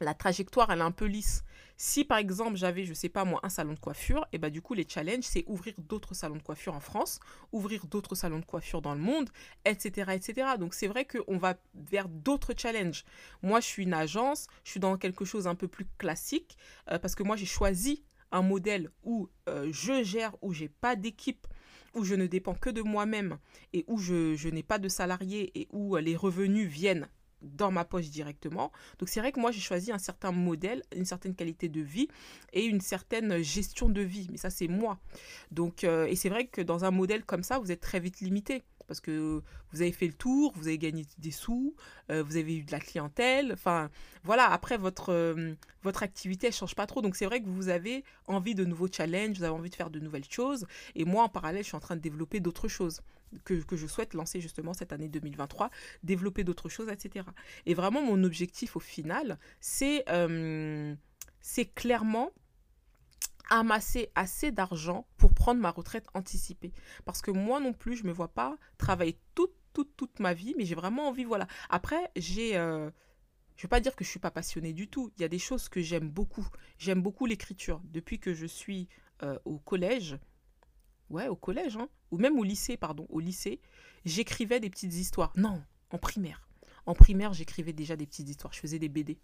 la 0.00 0.14
trajectoire, 0.14 0.70
elle 0.70 0.80
est 0.80 0.82
un 0.82 0.90
peu 0.90 1.06
lisse. 1.06 1.44
Si 1.76 2.04
par 2.04 2.18
exemple 2.18 2.56
j'avais, 2.56 2.84
je 2.84 2.94
sais 2.94 3.08
pas 3.08 3.24
moi, 3.24 3.40
un 3.42 3.48
salon 3.48 3.72
de 3.72 3.80
coiffure, 3.80 4.22
et 4.26 4.36
eh 4.36 4.38
bah 4.38 4.48
ben, 4.48 4.52
du 4.52 4.62
coup 4.62 4.74
les 4.74 4.86
challenges, 4.88 5.24
c'est 5.24 5.44
ouvrir 5.48 5.74
d'autres 5.78 6.14
salons 6.14 6.36
de 6.36 6.42
coiffure 6.42 6.74
en 6.74 6.80
France, 6.80 7.18
ouvrir 7.50 7.86
d'autres 7.86 8.14
salons 8.14 8.38
de 8.38 8.44
coiffure 8.44 8.80
dans 8.80 8.94
le 8.94 9.00
monde, 9.00 9.28
etc. 9.64 10.52
Donc 10.58 10.74
c'est 10.74 10.86
vrai 10.86 11.04
qu'on 11.04 11.36
va 11.36 11.56
vers 11.74 12.08
d'autres 12.08 12.54
challenges. 12.56 13.04
Moi 13.42 13.60
je 13.60 13.66
suis 13.66 13.82
une 13.82 13.94
agence, 13.94 14.46
je 14.62 14.70
suis 14.70 14.80
dans 14.80 14.96
quelque 14.96 15.24
chose 15.24 15.48
un 15.48 15.56
peu 15.56 15.66
plus 15.66 15.86
classique, 15.98 16.56
euh, 16.90 16.98
parce 17.00 17.16
que 17.16 17.24
moi 17.24 17.34
j'ai 17.34 17.46
choisi 17.46 18.04
un 18.30 18.42
modèle 18.42 18.90
où 19.02 19.28
euh, 19.48 19.68
je 19.72 20.04
gère, 20.04 20.36
où 20.42 20.52
j'ai 20.52 20.68
pas 20.68 20.94
d'équipe, 20.94 21.46
où 21.94 22.04
je 22.04 22.14
ne 22.14 22.26
dépends 22.26 22.54
que 22.54 22.70
de 22.70 22.82
moi-même 22.82 23.38
et 23.72 23.84
où 23.88 23.98
je, 23.98 24.34
je 24.36 24.48
n'ai 24.48 24.62
pas 24.62 24.78
de 24.78 24.88
salariés 24.88 25.50
et 25.58 25.68
où 25.72 25.96
euh, 25.96 26.00
les 26.00 26.16
revenus 26.16 26.68
viennent 26.68 27.08
dans 27.44 27.70
ma 27.70 27.84
poche 27.84 28.08
directement. 28.08 28.72
Donc 28.98 29.08
c'est 29.08 29.20
vrai 29.20 29.32
que 29.32 29.40
moi 29.40 29.50
j'ai 29.50 29.60
choisi 29.60 29.92
un 29.92 29.98
certain 29.98 30.32
modèle, 30.32 30.82
une 30.94 31.04
certaine 31.04 31.34
qualité 31.34 31.68
de 31.68 31.80
vie 31.80 32.08
et 32.52 32.64
une 32.64 32.80
certaine 32.80 33.42
gestion 33.42 33.88
de 33.88 34.00
vie. 34.00 34.28
Mais 34.30 34.38
ça 34.38 34.50
c'est 34.50 34.68
moi. 34.68 34.98
Donc 35.50 35.84
euh, 35.84 36.06
et 36.06 36.16
c'est 36.16 36.28
vrai 36.28 36.46
que 36.46 36.60
dans 36.60 36.84
un 36.84 36.90
modèle 36.90 37.24
comme 37.24 37.42
ça, 37.42 37.58
vous 37.58 37.70
êtes 37.70 37.80
très 37.80 38.00
vite 38.00 38.20
limité 38.20 38.64
parce 38.86 39.00
que 39.00 39.42
vous 39.72 39.82
avez 39.82 39.92
fait 39.92 40.06
le 40.06 40.12
tour, 40.12 40.52
vous 40.56 40.68
avez 40.68 40.78
gagné 40.78 41.06
des 41.18 41.30
sous, 41.30 41.74
euh, 42.10 42.22
vous 42.22 42.36
avez 42.36 42.58
eu 42.58 42.62
de 42.62 42.72
la 42.72 42.80
clientèle. 42.80 43.52
Enfin, 43.52 43.90
voilà, 44.22 44.50
après, 44.50 44.76
votre, 44.76 45.10
euh, 45.12 45.54
votre 45.82 46.02
activité, 46.02 46.48
elle 46.48 46.52
change 46.52 46.74
pas 46.74 46.86
trop. 46.86 47.02
Donc, 47.02 47.16
c'est 47.16 47.26
vrai 47.26 47.40
que 47.40 47.48
vous 47.48 47.68
avez 47.68 48.04
envie 48.26 48.54
de 48.54 48.64
nouveaux 48.64 48.88
challenges, 48.90 49.38
vous 49.38 49.44
avez 49.44 49.54
envie 49.54 49.70
de 49.70 49.74
faire 49.74 49.90
de 49.90 50.00
nouvelles 50.00 50.28
choses. 50.28 50.66
Et 50.94 51.04
moi, 51.04 51.24
en 51.24 51.28
parallèle, 51.28 51.62
je 51.62 51.68
suis 51.68 51.76
en 51.76 51.80
train 51.80 51.96
de 51.96 52.00
développer 52.00 52.40
d'autres 52.40 52.68
choses 52.68 53.00
que, 53.44 53.76
je 53.76 53.86
souhaite 53.86 54.14
lancer 54.14 54.40
justement 54.40 54.74
cette 54.74 54.92
année 54.92 55.08
2023, 55.08 55.70
développer 56.02 56.44
d'autres 56.44 56.68
choses, 56.68 56.88
etc. 56.88 57.26
Et 57.66 57.74
vraiment, 57.74 58.02
mon 58.02 58.22
objectif 58.24 58.76
au 58.76 58.80
final, 58.80 59.38
c'est 59.60 60.04
euh, 60.08 60.94
clairement 61.74 62.30
amasser 63.50 64.10
assez 64.14 64.52
d'argent 64.52 65.06
pour 65.16 65.34
prendre 65.34 65.60
ma 65.60 65.70
retraite 65.70 66.06
anticipée. 66.14 66.72
Parce 67.04 67.20
que 67.20 67.30
moi 67.30 67.60
non 67.60 67.72
plus, 67.72 67.96
je 67.96 68.04
ne 68.04 68.08
me 68.08 68.12
vois 68.12 68.32
pas 68.32 68.56
travailler 68.78 69.18
toute, 69.34 69.54
toute, 69.72 69.94
toute 69.96 70.20
ma 70.20 70.34
vie, 70.34 70.54
mais 70.56 70.64
j'ai 70.64 70.74
vraiment 70.74 71.08
envie, 71.08 71.24
voilà. 71.24 71.46
Après, 71.68 72.10
j'ai... 72.16 72.56
Euh, 72.56 72.90
je 73.56 73.60
ne 73.60 73.62
veux 73.66 73.68
pas 73.68 73.80
dire 73.80 73.94
que 73.94 74.02
je 74.02 74.08
ne 74.08 74.12
suis 74.12 74.20
pas 74.20 74.32
passionnée 74.32 74.72
du 74.72 74.88
tout. 74.88 75.12
Il 75.16 75.22
y 75.22 75.24
a 75.24 75.28
des 75.28 75.38
choses 75.38 75.68
que 75.68 75.80
j'aime 75.80 76.10
beaucoup. 76.10 76.44
J'aime 76.76 77.00
beaucoup 77.00 77.24
l'écriture. 77.24 77.80
Depuis 77.84 78.18
que 78.18 78.34
je 78.34 78.46
suis 78.46 78.88
euh, 79.22 79.38
au 79.44 79.58
collège, 79.58 80.18
ouais, 81.14 81.28
au 81.28 81.36
collège, 81.36 81.76
hein, 81.76 81.88
ou 82.10 82.18
même 82.18 82.38
au 82.38 82.44
lycée, 82.44 82.76
pardon, 82.76 83.06
au 83.08 83.20
lycée, 83.20 83.60
j'écrivais 84.04 84.60
des 84.60 84.70
petites 84.70 84.94
histoires. 84.94 85.32
Non, 85.36 85.62
en 85.90 85.98
primaire. 85.98 86.46
En 86.86 86.94
primaire, 86.94 87.32
j'écrivais 87.32 87.72
déjà 87.72 87.96
des 87.96 88.06
petites 88.06 88.28
histoires. 88.28 88.52
Je 88.52 88.60
faisais 88.60 88.78
des 88.78 88.88
BD. 88.88 89.16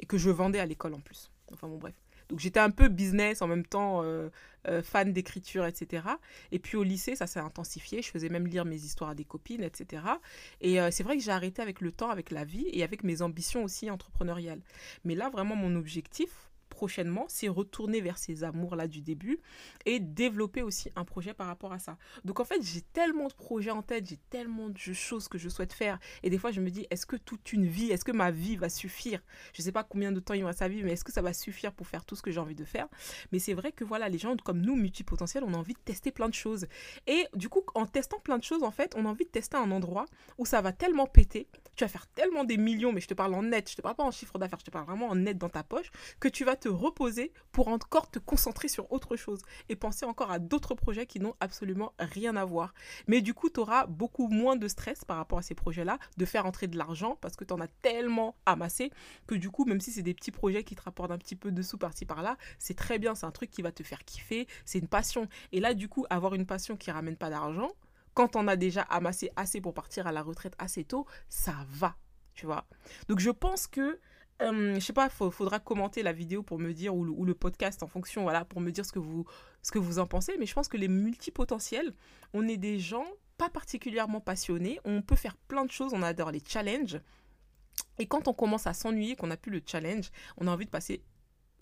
Et 0.00 0.06
que 0.06 0.16
je 0.16 0.30
vendais 0.30 0.60
à 0.60 0.66
l'école 0.66 0.94
en 0.94 1.00
plus. 1.00 1.30
Enfin 1.52 1.68
bon, 1.68 1.76
bref. 1.76 1.94
Donc 2.28 2.38
j'étais 2.38 2.60
un 2.60 2.70
peu 2.70 2.88
business 2.88 3.42
en 3.42 3.46
même 3.46 3.66
temps, 3.66 4.02
euh, 4.04 4.30
euh, 4.66 4.82
fan 4.82 5.12
d'écriture, 5.12 5.66
etc. 5.66 6.06
Et 6.50 6.58
puis 6.58 6.76
au 6.76 6.82
lycée, 6.82 7.16
ça 7.16 7.26
s'est 7.26 7.40
intensifié. 7.40 8.00
Je 8.00 8.10
faisais 8.10 8.30
même 8.30 8.46
lire 8.46 8.64
mes 8.64 8.76
histoires 8.76 9.10
à 9.10 9.14
des 9.14 9.24
copines, 9.24 9.62
etc. 9.62 10.02
Et 10.60 10.80
euh, 10.80 10.90
c'est 10.90 11.02
vrai 11.02 11.16
que 11.18 11.22
j'ai 11.22 11.32
arrêté 11.32 11.60
avec 11.60 11.80
le 11.80 11.92
temps, 11.92 12.08
avec 12.08 12.30
la 12.30 12.44
vie 12.44 12.66
et 12.72 12.82
avec 12.82 13.04
mes 13.04 13.20
ambitions 13.20 13.64
aussi 13.64 13.90
entrepreneuriales. 13.90 14.62
Mais 15.04 15.14
là, 15.14 15.28
vraiment, 15.28 15.56
mon 15.56 15.76
objectif, 15.76 16.51
prochainement, 16.82 17.26
c'est 17.28 17.46
retourner 17.46 18.00
vers 18.00 18.18
ces 18.18 18.42
amours-là 18.42 18.88
du 18.88 19.02
début 19.02 19.38
et 19.86 20.00
développer 20.00 20.62
aussi 20.62 20.90
un 20.96 21.04
projet 21.04 21.32
par 21.32 21.46
rapport 21.46 21.72
à 21.72 21.78
ça. 21.78 21.96
Donc 22.24 22.40
en 22.40 22.44
fait, 22.44 22.60
j'ai 22.60 22.80
tellement 22.80 23.28
de 23.28 23.34
projets 23.34 23.70
en 23.70 23.82
tête, 23.82 24.08
j'ai 24.08 24.18
tellement 24.30 24.68
de 24.68 24.76
choses 24.76 25.28
que 25.28 25.38
je 25.38 25.48
souhaite 25.48 25.72
faire. 25.72 26.00
Et 26.24 26.28
des 26.30 26.38
fois, 26.38 26.50
je 26.50 26.60
me 26.60 26.70
dis, 26.70 26.88
est-ce 26.90 27.06
que 27.06 27.14
toute 27.14 27.52
une 27.52 27.66
vie, 27.66 27.92
est-ce 27.92 28.04
que 28.04 28.10
ma 28.10 28.32
vie 28.32 28.56
va 28.56 28.68
suffire? 28.68 29.22
Je 29.54 29.62
ne 29.62 29.64
sais 29.64 29.70
pas 29.70 29.84
combien 29.84 30.10
de 30.10 30.18
temps 30.18 30.34
il 30.34 30.40
me 30.40 30.46
reste 30.46 30.60
à 30.60 30.66
vivre, 30.66 30.84
mais 30.84 30.94
est-ce 30.94 31.04
que 31.04 31.12
ça 31.12 31.22
va 31.22 31.32
suffire 31.32 31.72
pour 31.72 31.86
faire 31.86 32.04
tout 32.04 32.16
ce 32.16 32.22
que 32.22 32.32
j'ai 32.32 32.40
envie 32.40 32.56
de 32.56 32.64
faire? 32.64 32.88
Mais 33.30 33.38
c'est 33.38 33.54
vrai 33.54 33.70
que 33.70 33.84
voilà, 33.84 34.08
les 34.08 34.18
gens 34.18 34.34
comme 34.44 34.60
nous, 34.60 34.74
multipotentiels, 34.74 35.44
on 35.44 35.54
a 35.54 35.56
envie 35.56 35.74
de 35.74 35.84
tester 35.84 36.10
plein 36.10 36.28
de 36.28 36.34
choses. 36.34 36.66
Et 37.06 37.28
du 37.34 37.48
coup, 37.48 37.62
en 37.76 37.86
testant 37.86 38.18
plein 38.18 38.38
de 38.38 38.44
choses, 38.44 38.64
en 38.64 38.72
fait, 38.72 38.92
on 38.96 39.06
a 39.06 39.08
envie 39.08 39.26
de 39.26 39.30
tester 39.30 39.56
un 39.56 39.70
endroit 39.70 40.06
où 40.36 40.46
ça 40.46 40.60
va 40.60 40.72
tellement 40.72 41.06
péter, 41.06 41.46
tu 41.76 41.84
vas 41.84 41.88
faire 41.88 42.08
tellement 42.08 42.42
des 42.42 42.56
millions, 42.56 42.92
mais 42.92 43.00
je 43.00 43.08
te 43.08 43.14
parle 43.14 43.34
en 43.34 43.44
net, 43.44 43.70
je 43.70 43.76
te 43.76 43.82
parle 43.82 43.94
pas 43.94 44.04
en 44.04 44.10
chiffre 44.10 44.36
d'affaires, 44.38 44.58
je 44.58 44.64
te 44.64 44.70
parle 44.72 44.86
vraiment 44.86 45.08
en 45.08 45.14
net 45.14 45.38
dans 45.38 45.48
ta 45.48 45.62
poche, 45.62 45.92
que 46.18 46.28
tu 46.28 46.44
vas 46.44 46.56
te 46.56 46.68
reposer 46.72 47.32
pour 47.52 47.68
encore 47.68 48.10
te 48.10 48.18
concentrer 48.18 48.68
sur 48.68 48.90
autre 48.92 49.16
chose 49.16 49.40
et 49.68 49.76
penser 49.76 50.04
encore 50.04 50.30
à 50.30 50.38
d'autres 50.38 50.74
projets 50.74 51.06
qui 51.06 51.20
n'ont 51.20 51.34
absolument 51.40 51.92
rien 51.98 52.36
à 52.36 52.44
voir. 52.44 52.74
Mais 53.06 53.20
du 53.20 53.34
coup, 53.34 53.50
tu 53.50 53.60
auras 53.60 53.86
beaucoup 53.86 54.28
moins 54.28 54.56
de 54.56 54.68
stress 54.68 55.04
par 55.04 55.16
rapport 55.16 55.38
à 55.38 55.42
ces 55.42 55.54
projets-là, 55.54 55.98
de 56.16 56.24
faire 56.24 56.46
entrer 56.46 56.66
de 56.66 56.76
l'argent 56.76 57.16
parce 57.20 57.36
que 57.36 57.44
tu 57.44 57.52
en 57.52 57.60
as 57.60 57.68
tellement 57.82 58.36
amassé 58.46 58.90
que 59.26 59.34
du 59.34 59.50
coup, 59.50 59.64
même 59.64 59.80
si 59.80 59.92
c'est 59.92 60.02
des 60.02 60.14
petits 60.14 60.30
projets 60.30 60.64
qui 60.64 60.74
te 60.74 60.82
rapportent 60.82 61.10
un 61.10 61.18
petit 61.18 61.36
peu 61.36 61.52
de 61.52 61.62
sous 61.62 61.78
par-ci 61.78 62.04
par-là, 62.04 62.36
c'est 62.58 62.76
très 62.76 62.98
bien, 62.98 63.14
c'est 63.14 63.26
un 63.26 63.30
truc 63.30 63.50
qui 63.50 63.62
va 63.62 63.72
te 63.72 63.82
faire 63.82 64.04
kiffer, 64.04 64.46
c'est 64.64 64.78
une 64.78 64.88
passion. 64.88 65.28
Et 65.52 65.60
là, 65.60 65.74
du 65.74 65.88
coup, 65.88 66.06
avoir 66.10 66.34
une 66.34 66.46
passion 66.46 66.76
qui 66.76 66.90
ramène 66.90 67.16
pas 67.16 67.30
d'argent, 67.30 67.70
quand 68.14 68.36
on 68.36 68.46
a 68.48 68.56
déjà 68.56 68.82
amassé 68.82 69.30
assez 69.36 69.60
pour 69.60 69.74
partir 69.74 70.06
à 70.06 70.12
la 70.12 70.22
retraite 70.22 70.54
assez 70.58 70.84
tôt, 70.84 71.06
ça 71.28 71.54
va, 71.68 71.96
tu 72.34 72.46
vois. 72.46 72.66
Donc 73.08 73.20
je 73.20 73.30
pense 73.30 73.66
que 73.66 73.98
je 74.50 74.80
sais 74.80 74.92
pas, 74.92 75.08
il 75.20 75.30
faudra 75.30 75.60
commenter 75.60 76.02
la 76.02 76.12
vidéo 76.12 76.42
pour 76.42 76.58
me 76.58 76.72
dire, 76.72 76.94
ou 76.94 77.24
le, 77.24 77.34
podcast 77.34 77.82
en 77.82 77.86
fonction, 77.86 78.22
voilà, 78.22 78.44
pour 78.44 78.60
me 78.60 78.70
dire 78.70 78.84
ce 78.84 78.92
que, 78.92 78.98
vous, 78.98 79.24
ce 79.62 79.70
que 79.70 79.78
vous 79.78 79.98
en 79.98 80.06
pensez. 80.06 80.36
Mais 80.38 80.46
je 80.46 80.54
pense 80.54 80.68
que 80.68 80.76
les 80.76 80.88
multipotentiels, 80.88 81.94
on 82.32 82.46
est 82.48 82.56
des 82.56 82.78
gens 82.78 83.06
pas 83.38 83.48
particulièrement 83.48 84.20
passionnés. 84.20 84.80
On 84.84 85.02
peut 85.02 85.16
faire 85.16 85.36
plein 85.36 85.64
de 85.64 85.70
choses, 85.70 85.92
on 85.94 86.02
adore 86.02 86.30
les 86.30 86.42
challenges. 86.46 87.00
Et 87.98 88.06
quand 88.06 88.28
on 88.28 88.34
commence 88.34 88.66
à 88.66 88.74
s'ennuyer, 88.74 89.16
qu'on 89.16 89.28
n'a 89.28 89.36
plus 89.36 89.52
le 89.52 89.62
challenge, 89.64 90.10
on 90.36 90.46
a 90.46 90.50
envie 90.50 90.66
de 90.66 90.70
passer 90.70 91.02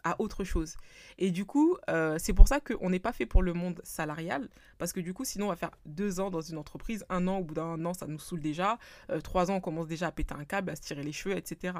à 0.04 0.20
autre 0.20 0.44
chose. 0.44 0.76
Et 1.18 1.30
du 1.30 1.44
coup, 1.44 1.76
euh, 1.88 2.16
c'est 2.18 2.32
pour 2.32 2.48
ça 2.48 2.60
qu'on 2.60 2.90
n'est 2.90 2.98
pas 2.98 3.12
fait 3.12 3.26
pour 3.26 3.42
le 3.42 3.52
monde 3.52 3.80
salarial, 3.84 4.48
parce 4.78 4.92
que 4.92 5.00
du 5.00 5.14
coup, 5.14 5.24
sinon, 5.24 5.46
on 5.46 5.48
va 5.50 5.56
faire 5.56 5.70
deux 5.86 6.20
ans 6.20 6.30
dans 6.30 6.40
une 6.40 6.58
entreprise, 6.58 7.04
un 7.08 7.26
an, 7.28 7.38
au 7.38 7.44
bout 7.44 7.54
d'un 7.54 7.84
an, 7.84 7.94
ça 7.94 8.06
nous 8.06 8.18
saoule 8.18 8.40
déjà, 8.40 8.78
euh, 9.10 9.20
trois 9.20 9.50
ans, 9.50 9.56
on 9.56 9.60
commence 9.60 9.88
déjà 9.88 10.08
à 10.08 10.12
péter 10.12 10.34
un 10.34 10.44
câble, 10.44 10.70
à 10.70 10.76
se 10.76 10.82
tirer 10.82 11.02
les 11.02 11.12
cheveux, 11.12 11.36
etc. 11.36 11.74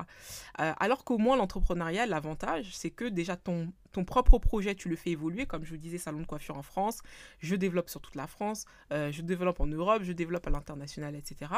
Euh, 0.60 0.72
alors 0.78 1.04
qu'au 1.04 1.18
moins, 1.18 1.36
l'entrepreneuriat, 1.36 2.06
l'avantage, 2.06 2.76
c'est 2.76 2.90
que 2.90 3.04
déjà 3.04 3.36
ton 3.36 3.72
ton 3.92 4.04
propre 4.04 4.38
projet, 4.38 4.74
tu 4.74 4.88
le 4.88 4.96
fais 4.96 5.10
évoluer. 5.10 5.46
Comme 5.46 5.64
je 5.64 5.70
vous 5.70 5.76
disais, 5.76 5.98
salon 5.98 6.20
de 6.20 6.26
coiffure 6.26 6.56
en 6.56 6.62
France, 6.62 7.00
je 7.40 7.56
développe 7.56 7.90
sur 7.90 8.00
toute 8.00 8.14
la 8.14 8.26
France, 8.26 8.66
euh, 8.92 9.10
je 9.12 9.22
développe 9.22 9.60
en 9.60 9.66
Europe, 9.66 10.02
je 10.02 10.12
développe 10.12 10.46
à 10.46 10.50
l'international, 10.50 11.14
etc. 11.16 11.52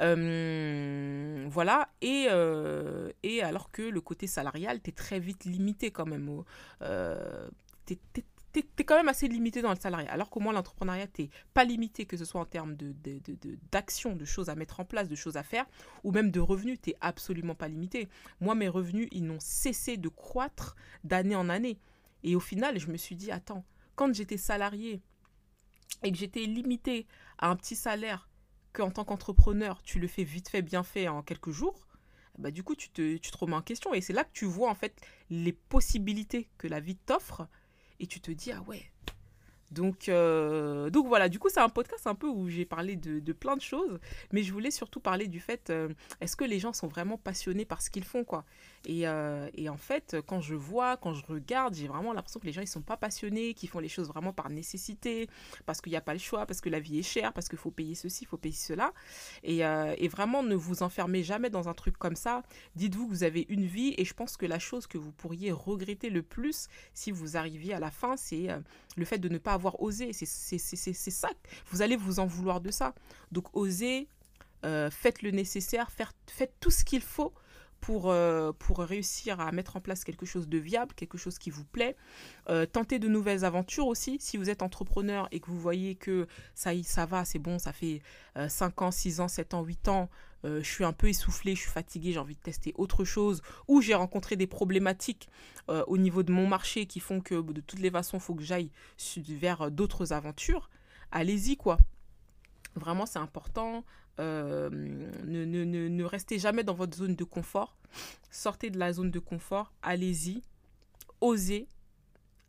Euh, 0.00 1.46
voilà. 1.48 1.88
Et, 2.00 2.26
euh, 2.30 3.10
et 3.22 3.42
alors 3.42 3.70
que 3.70 3.82
le 3.82 4.00
côté 4.00 4.26
salarial, 4.26 4.80
tu 4.82 4.90
es 4.90 4.92
très 4.92 5.20
vite 5.20 5.44
limité 5.44 5.90
quand 5.90 6.06
même. 6.06 6.42
Tu 8.52 8.60
es, 8.60 8.84
quand 8.84 8.96
même 8.96 9.08
assez 9.08 9.28
limité 9.28 9.62
dans 9.62 9.70
le 9.70 9.78
salariat. 9.78 10.10
Alors 10.10 10.30
qu'au 10.30 10.40
moins, 10.40 10.52
l'entrepreneuriat, 10.52 11.06
tu 11.06 11.28
pas 11.54 11.64
limité, 11.64 12.06
que 12.06 12.16
ce 12.16 12.24
soit 12.24 12.40
en 12.40 12.46
termes 12.46 12.76
d'action, 13.70 14.12
de, 14.12 14.20
de, 14.20 14.24
choses 14.24 14.48
à 14.48 14.54
mettre 14.54 14.80
en 14.80 14.84
place, 14.84 15.08
de 15.08 15.14
choses 15.14 15.36
à 15.36 15.42
faire, 15.42 15.66
ou 16.04 16.12
même 16.12 16.30
de 16.30 16.40
revenus, 16.40 16.80
tu 16.80 16.92
absolument 17.00 17.54
pas 17.54 17.68
limité. 17.68 18.08
Moi, 18.40 18.54
mes 18.54 18.68
revenus, 18.68 19.08
ils 19.12 19.24
n'ont 19.24 19.40
cessé 19.40 19.96
de 19.96 20.08
croître 20.08 20.76
d'année 21.04 21.36
en 21.36 21.48
année. 21.48 21.78
Et 22.22 22.36
au 22.36 22.40
final, 22.40 22.78
je 22.78 22.88
me 22.88 22.96
suis 22.96 23.16
dit, 23.16 23.30
attends, 23.30 23.64
quand 23.94 24.12
j'étais 24.14 24.36
salarié 24.36 25.02
et 26.02 26.12
que 26.12 26.18
j'étais 26.18 26.44
limité 26.44 27.06
à 27.38 27.50
un 27.50 27.56
petit 27.56 27.76
salaire, 27.76 28.28
qu'en 28.72 28.90
tant 28.90 29.04
qu'entrepreneur, 29.04 29.82
tu 29.82 29.98
le 29.98 30.06
fais 30.06 30.24
vite 30.24 30.48
fait, 30.48 30.62
bien 30.62 30.82
fait 30.82 31.08
en 31.08 31.22
quelques 31.22 31.50
jours, 31.50 31.86
bah, 32.38 32.50
du 32.50 32.62
coup, 32.62 32.74
tu 32.74 32.88
te, 32.90 33.16
tu 33.16 33.30
te 33.30 33.36
remets 33.36 33.56
en 33.56 33.62
question. 33.62 33.92
Et 33.92 34.00
c'est 34.00 34.12
là 34.12 34.24
que 34.24 34.32
tu 34.32 34.44
vois, 34.44 34.70
en 34.70 34.74
fait, 34.74 35.00
les 35.28 35.52
possibilités 35.52 36.48
que 36.58 36.68
la 36.68 36.80
vie 36.80 36.96
t'offre 36.96 37.48
et 38.00 38.06
tu 38.06 38.20
te 38.20 38.30
dis, 38.30 38.50
ah 38.50 38.62
ouais, 38.66 38.82
donc, 39.70 40.08
euh, 40.08 40.90
donc 40.90 41.06
voilà, 41.06 41.28
du 41.28 41.38
coup, 41.38 41.48
c'est 41.48 41.60
un 41.60 41.68
podcast 41.68 42.06
un 42.06 42.14
peu 42.14 42.26
où 42.26 42.48
j'ai 42.48 42.64
parlé 42.64 42.96
de, 42.96 43.32
plein 43.32 43.56
de 43.56 43.62
choses, 43.62 44.00
mais 44.32 44.42
je 44.42 44.52
voulais 44.52 44.72
surtout 44.72 45.00
parler 45.00 45.28
du 45.28 45.38
fait, 45.38 45.70
euh, 45.70 45.88
est-ce 46.20 46.36
que 46.36 46.44
les 46.44 46.58
gens 46.58 46.72
sont 46.72 46.88
vraiment 46.88 47.16
passionnés 47.16 47.64
par 47.64 47.80
ce 47.80 47.90
qu'ils 47.90 48.04
font, 48.04 48.24
quoi? 48.24 48.44
Et, 48.86 49.06
euh, 49.06 49.48
et, 49.54 49.68
en 49.68 49.76
fait, 49.76 50.16
quand 50.26 50.40
je 50.40 50.54
vois, 50.54 50.96
quand 50.96 51.14
je 51.14 51.24
regarde, 51.26 51.74
j'ai 51.74 51.86
vraiment 51.86 52.12
l'impression 52.12 52.40
que 52.40 52.46
les 52.46 52.52
gens, 52.52 52.62
ils 52.62 52.66
sont 52.66 52.82
pas 52.82 52.96
passionnés, 52.96 53.54
qu'ils 53.54 53.68
font 53.68 53.78
les 53.78 53.88
choses 53.88 54.08
vraiment 54.08 54.32
par 54.32 54.50
nécessité, 54.50 55.28
parce 55.66 55.80
qu'il 55.80 55.92
n'y 55.92 55.96
a 55.96 56.00
pas 56.00 56.14
le 56.14 56.18
choix, 56.18 56.46
parce 56.46 56.60
que 56.60 56.68
la 56.68 56.80
vie 56.80 56.98
est 56.98 57.02
chère, 57.02 57.32
parce 57.32 57.48
qu'il 57.48 57.58
faut 57.58 57.70
payer 57.70 57.94
ceci, 57.94 58.24
il 58.24 58.26
faut 58.26 58.38
payer 58.38 58.54
cela. 58.54 58.92
Et, 59.44 59.58
et, 59.58 60.08
vraiment, 60.08 60.42
ne 60.42 60.54
vous 60.54 60.82
enfermez 60.82 61.22
jamais 61.22 61.50
dans 61.50 61.68
un 61.68 61.74
truc 61.74 61.96
comme 61.96 62.16
ça. 62.16 62.42
Dites-vous 62.74 63.06
que 63.06 63.12
vous 63.12 63.22
avez 63.22 63.46
une 63.48 63.66
vie, 63.66 63.94
et 63.98 64.04
je 64.04 64.14
pense 64.14 64.36
que 64.36 64.46
la 64.46 64.58
chose 64.58 64.86
que 64.86 64.98
vous 64.98 65.12
pourriez 65.12 65.52
regretter 65.52 66.10
le 66.10 66.22
plus, 66.22 66.68
si 66.94 67.12
vous 67.12 67.36
arriviez 67.36 67.74
à 67.74 67.80
la 67.80 67.90
fin, 67.90 68.16
c'est 68.16 68.48
le 68.96 69.04
fait 69.04 69.18
de 69.18 69.28
ne 69.28 69.38
pas 69.38 69.52
avoir 69.52 69.59
osé. 69.78 70.12
C'est 70.12 70.26
ça. 70.26 71.28
Vous 71.70 71.82
allez 71.82 71.96
vous 71.96 72.20
en 72.20 72.26
vouloir 72.26 72.60
de 72.60 72.70
ça. 72.70 72.94
Donc 73.32 73.54
osez, 73.54 74.08
euh, 74.64 74.90
faites 74.90 75.22
le 75.22 75.30
nécessaire, 75.30 75.90
faites 75.90 76.52
tout 76.60 76.70
ce 76.70 76.84
qu'il 76.84 77.00
faut 77.00 77.32
pour, 77.80 78.10
euh, 78.10 78.52
pour 78.52 78.80
réussir 78.80 79.40
à 79.40 79.52
mettre 79.52 79.76
en 79.76 79.80
place 79.80 80.04
quelque 80.04 80.26
chose 80.26 80.48
de 80.48 80.58
viable, 80.58 80.92
quelque 80.94 81.16
chose 81.16 81.38
qui 81.38 81.48
vous 81.50 81.64
plaît. 81.64 81.96
Euh, 82.50 82.66
tentez 82.66 82.98
de 82.98 83.08
nouvelles 83.08 83.44
aventures 83.44 83.86
aussi. 83.86 84.18
Si 84.20 84.36
vous 84.36 84.50
êtes 84.50 84.62
entrepreneur 84.62 85.28
et 85.30 85.40
que 85.40 85.46
vous 85.46 85.58
voyez 85.58 85.94
que 85.94 86.26
ça, 86.54 86.72
ça 86.82 87.06
va, 87.06 87.24
c'est 87.24 87.38
bon, 87.38 87.58
ça 87.58 87.72
fait 87.72 88.02
5 88.48 88.82
ans, 88.82 88.90
6 88.90 89.20
ans, 89.20 89.28
7 89.28 89.54
ans, 89.54 89.62
8 89.62 89.88
ans, 89.88 90.10
je 90.44 90.62
suis 90.62 90.84
un 90.84 90.92
peu 90.92 91.08
essoufflé, 91.08 91.54
je 91.54 91.60
suis 91.60 91.70
fatigué, 91.70 92.12
j'ai 92.12 92.18
envie 92.18 92.34
de 92.34 92.40
tester 92.40 92.72
autre 92.76 93.04
chose, 93.04 93.42
ou 93.68 93.80
j'ai 93.82 93.94
rencontré 93.94 94.36
des 94.36 94.46
problématiques 94.46 95.28
au 95.68 95.98
niveau 95.98 96.22
de 96.22 96.32
mon 96.32 96.46
marché 96.46 96.86
qui 96.86 96.98
font 97.00 97.20
que 97.20 97.40
de 97.40 97.60
toutes 97.60 97.80
les 97.80 97.90
façons, 97.90 98.16
il 98.16 98.20
faut 98.20 98.34
que 98.34 98.42
j'aille 98.42 98.70
vers 99.16 99.70
d'autres 99.70 100.12
aventures, 100.12 100.70
allez-y 101.12 101.56
quoi. 101.56 101.78
Vraiment, 102.74 103.06
c'est 103.06 103.18
important. 103.18 103.84
Euh, 104.18 104.68
ne, 104.70 105.44
ne, 105.44 105.64
ne, 105.64 106.04
restez 106.04 106.38
jamais 106.38 106.62
dans 106.62 106.74
votre 106.74 106.96
zone 106.96 107.16
de 107.16 107.24
confort. 107.24 107.76
Sortez 108.30 108.70
de 108.70 108.78
la 108.78 108.92
zone 108.92 109.10
de 109.10 109.18
confort. 109.18 109.72
Allez-y. 109.82 110.42
Osez. 111.20 111.66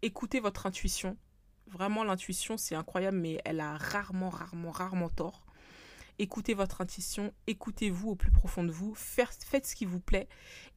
Écoutez 0.01 0.39
votre 0.39 0.65
intuition. 0.65 1.17
Vraiment, 1.67 2.03
l'intuition, 2.03 2.57
c'est 2.57 2.75
incroyable, 2.75 3.17
mais 3.17 3.39
elle 3.45 3.61
a 3.61 3.77
rarement, 3.77 4.29
rarement, 4.29 4.71
rarement 4.71 5.09
tort. 5.09 5.45
Écoutez 6.21 6.53
votre 6.53 6.81
intuition, 6.81 7.33
écoutez-vous 7.47 8.11
au 8.11 8.15
plus 8.15 8.29
profond 8.29 8.63
de 8.63 8.69
vous, 8.69 8.93
faites 8.93 9.65
ce 9.65 9.73
qui 9.73 9.85
vous 9.85 9.99
plaît 9.99 10.27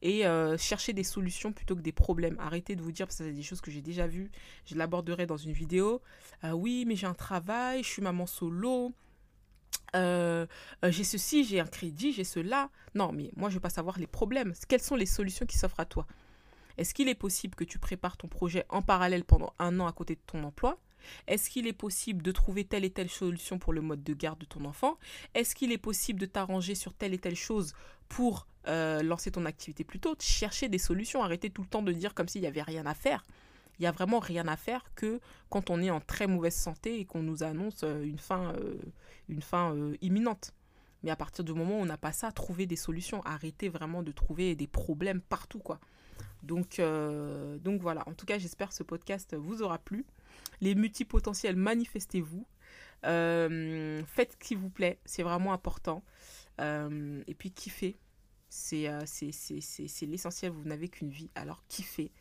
et 0.01 0.25
euh, 0.25 0.57
cherchez 0.57 0.91
des 0.91 1.03
solutions 1.03 1.53
plutôt 1.53 1.75
que 1.75 1.81
des 1.81 1.91
problèmes. 1.91 2.35
Arrêtez 2.39 2.75
de 2.75 2.81
vous 2.81 2.91
dire, 2.91 3.05
parce 3.05 3.19
que 3.19 3.25
c'est 3.25 3.31
des 3.31 3.43
choses 3.43 3.61
que 3.61 3.69
j'ai 3.69 3.83
déjà 3.83 4.07
vues, 4.07 4.31
je 4.65 4.73
l'aborderai 4.73 5.27
dans 5.27 5.37
une 5.37 5.51
vidéo. 5.51 6.01
Euh, 6.43 6.49
oui, 6.49 6.85
mais 6.87 6.95
j'ai 6.95 7.05
un 7.05 7.13
travail, 7.13 7.83
je 7.83 7.89
suis 7.89 8.01
maman 8.01 8.25
solo, 8.25 8.91
euh, 9.95 10.47
j'ai 10.81 11.03
ceci, 11.03 11.43
j'ai 11.43 11.59
un 11.59 11.67
crédit, 11.67 12.11
j'ai 12.11 12.23
cela. 12.23 12.71
Non, 12.95 13.11
mais 13.11 13.29
moi, 13.35 13.49
je 13.49 13.53
veux 13.53 13.61
pas 13.61 13.69
savoir 13.69 13.99
les 13.99 14.07
problèmes. 14.07 14.51
Quelles 14.67 14.81
sont 14.81 14.95
les 14.95 15.05
solutions 15.05 15.45
qui 15.45 15.59
s'offrent 15.59 15.79
à 15.79 15.85
toi? 15.85 16.07
Est-ce 16.79 16.95
qu'il 16.95 17.07
est 17.07 17.13
possible 17.13 17.53
que 17.53 17.63
tu 17.63 17.77
prépares 17.77 18.17
ton 18.17 18.27
projet 18.27 18.65
en 18.69 18.81
parallèle 18.81 19.23
pendant 19.23 19.53
un 19.59 19.79
an 19.79 19.85
à 19.85 19.91
côté 19.91 20.15
de 20.15 20.21
ton 20.25 20.43
emploi? 20.43 20.79
Est-ce 21.27 21.49
qu'il 21.49 21.67
est 21.67 21.73
possible 21.73 22.21
de 22.21 22.31
trouver 22.31 22.65
telle 22.65 22.85
et 22.85 22.89
telle 22.89 23.09
solution 23.09 23.59
pour 23.59 23.73
le 23.73 23.81
mode 23.81 24.03
de 24.03 24.13
garde 24.13 24.39
de 24.39 24.45
ton 24.45 24.65
enfant? 24.65 24.97
Est-ce 25.33 25.55
qu'il 25.55 25.71
est 25.71 25.77
possible 25.77 26.19
de 26.19 26.25
t'arranger 26.25 26.75
sur 26.75 26.93
telle 26.93 27.13
et 27.13 27.17
telle 27.17 27.35
chose 27.35 27.73
pour 28.09 28.47
euh, 28.67 29.01
lancer 29.03 29.31
ton 29.31 29.45
activité 29.45 29.83
plus 29.83 29.99
tôt? 29.99 30.15
Chercher 30.19 30.69
des 30.69 30.77
solutions, 30.77 31.23
arrêter 31.23 31.49
tout 31.49 31.61
le 31.61 31.67
temps 31.67 31.81
de 31.81 31.91
dire 31.91 32.13
comme 32.13 32.27
s'il 32.27 32.41
n'y 32.41 32.47
avait 32.47 32.61
rien 32.61 32.85
à 32.85 32.93
faire 32.93 33.23
il 33.77 33.81
n'y 33.81 33.87
a 33.87 33.91
vraiment 33.91 34.19
rien 34.19 34.47
à 34.47 34.55
faire 34.55 34.85
que 34.95 35.19
quand 35.49 35.69
on 35.69 35.81
est 35.81 35.89
en 35.89 35.99
très 35.99 36.27
mauvaise 36.27 36.55
santé 36.55 36.97
et 36.97 37.03
qu'on 37.03 37.21
nous 37.21 37.43
annonce 37.43 37.83
euh, 37.83 38.03
une 38.03 38.17
fin, 38.17 38.53
euh, 38.53 38.77
une 39.27 39.41
fin 39.41 39.75
imminente. 40.01 40.53
Mais 41.03 41.11
à 41.11 41.17
partir 41.17 41.43
du 41.43 41.53
moment 41.53 41.79
où 41.79 41.81
on 41.81 41.85
n'a 41.85 41.97
pas 41.97 42.13
ça, 42.13 42.31
trouver 42.31 42.67
des 42.67 42.77
solutions, 42.77 43.21
arrêter 43.25 43.67
vraiment 43.67 44.01
de 44.01 44.13
trouver 44.13 44.55
des 44.55 44.65
problèmes 44.65 45.19
partout, 45.19 45.59
quoi. 45.59 45.81
Donc, 46.41 46.81
donc 47.63 47.81
voilà, 47.81 48.07
en 48.07 48.13
tout 48.13 48.25
cas, 48.25 48.37
j'espère 48.37 48.69
que 48.69 48.75
ce 48.75 48.83
podcast 48.83 49.35
vous 49.35 49.61
aura 49.61 49.77
plu. 49.77 50.05
Les 50.61 50.75
multipotentiels, 50.75 51.55
manifestez-vous. 51.55 52.45
faites 53.03 54.31
ce 54.31 54.37
qui 54.39 54.55
vous 54.55 54.69
plaît, 54.69 54.99
c'est 55.05 55.23
vraiment 55.23 55.53
important. 55.53 56.03
et 56.59 57.35
puis 57.37 57.51
kiffez, 57.51 57.97
c'est 58.49 58.87
l'essentiel, 60.01 60.51
vous 60.51 60.63
n'avez 60.63 60.89
qu'une 60.89 61.09
vie, 61.09 61.29
alors 61.35 61.63
kiffez 61.67 62.11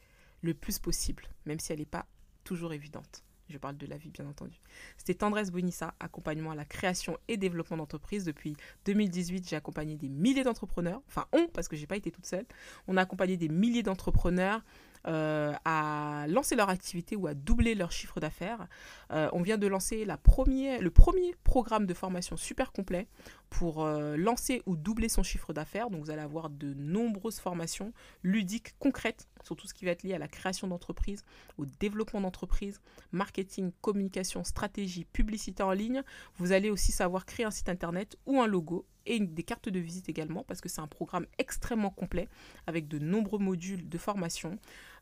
le 0.42 0.54
plus 0.54 0.78
possible, 0.78 1.24
même 1.46 1.58
si 1.58 1.72
elle 1.72 1.78
n'est 1.78 1.86
pas 1.86 2.06
toujours 2.44 2.72
évidente. 2.72 3.24
Je 3.48 3.58
parle 3.58 3.76
de 3.76 3.86
la 3.86 3.98
vie, 3.98 4.10
bien 4.10 4.26
entendu. 4.26 4.58
C'était 4.96 5.14
Tendresse 5.14 5.50
Bonissa, 5.50 5.94
accompagnement 6.00 6.52
à 6.52 6.54
la 6.54 6.64
création 6.64 7.18
et 7.28 7.36
développement 7.36 7.76
d'entreprises. 7.76 8.24
Depuis 8.24 8.56
2018, 8.86 9.48
j'ai 9.48 9.56
accompagné 9.56 9.96
des 9.96 10.08
milliers 10.08 10.44
d'entrepreneurs. 10.44 11.02
Enfin, 11.08 11.26
on, 11.32 11.46
parce 11.48 11.68
que 11.68 11.76
j'ai 11.76 11.86
pas 11.86 11.96
été 11.96 12.10
toute 12.10 12.24
seule. 12.24 12.46
On 12.88 12.96
a 12.96 13.02
accompagné 13.02 13.36
des 13.36 13.50
milliers 13.50 13.82
d'entrepreneurs 13.82 14.60
euh, 14.60 14.93
à 15.04 16.26
lancer 16.28 16.56
leur 16.56 16.68
activité 16.68 17.16
ou 17.16 17.26
à 17.26 17.34
doubler 17.34 17.74
leur 17.74 17.92
chiffre 17.92 18.20
d'affaires. 18.20 18.66
Euh, 19.12 19.28
on 19.32 19.42
vient 19.42 19.58
de 19.58 19.66
lancer 19.66 20.04
le 20.04 20.90
premier 20.90 21.34
programme 21.44 21.86
de 21.86 21.94
formation 21.94 22.36
super 22.36 22.72
complet 22.72 23.06
pour 23.50 23.84
euh, 23.84 24.16
lancer 24.16 24.62
ou 24.66 24.76
doubler 24.76 25.08
son 25.08 25.22
chiffre 25.22 25.52
d'affaires. 25.52 25.90
Donc 25.90 26.04
vous 26.04 26.10
allez 26.10 26.22
avoir 26.22 26.50
de 26.50 26.74
nombreuses 26.74 27.38
formations 27.38 27.92
ludiques, 28.22 28.74
concrètes, 28.78 29.28
sur 29.44 29.56
tout 29.56 29.68
ce 29.68 29.74
qui 29.74 29.84
va 29.84 29.92
être 29.92 30.02
lié 30.02 30.14
à 30.14 30.18
la 30.18 30.28
création 30.28 30.66
d'entreprise, 30.66 31.24
au 31.58 31.66
développement 31.66 32.20
d'entreprise, 32.20 32.80
marketing, 33.12 33.70
communication, 33.80 34.42
stratégie, 34.44 35.04
publicité 35.04 35.62
en 35.62 35.72
ligne. 35.72 36.02
Vous 36.38 36.52
allez 36.52 36.70
aussi 36.70 36.92
savoir 36.92 37.26
créer 37.26 37.46
un 37.46 37.50
site 37.50 37.68
internet 37.68 38.16
ou 38.26 38.40
un 38.40 38.46
logo 38.46 38.86
et 39.06 39.20
des 39.20 39.42
cartes 39.42 39.68
de 39.68 39.78
visite 39.78 40.08
également 40.08 40.44
parce 40.44 40.60
que 40.60 40.68
c'est 40.68 40.80
un 40.80 40.86
programme 40.86 41.26
extrêmement 41.38 41.90
complet 41.90 42.28
avec 42.66 42.88
de 42.88 42.98
nombreux 42.98 43.38
modules 43.38 43.88
de 43.88 43.98
formation. 43.98 44.58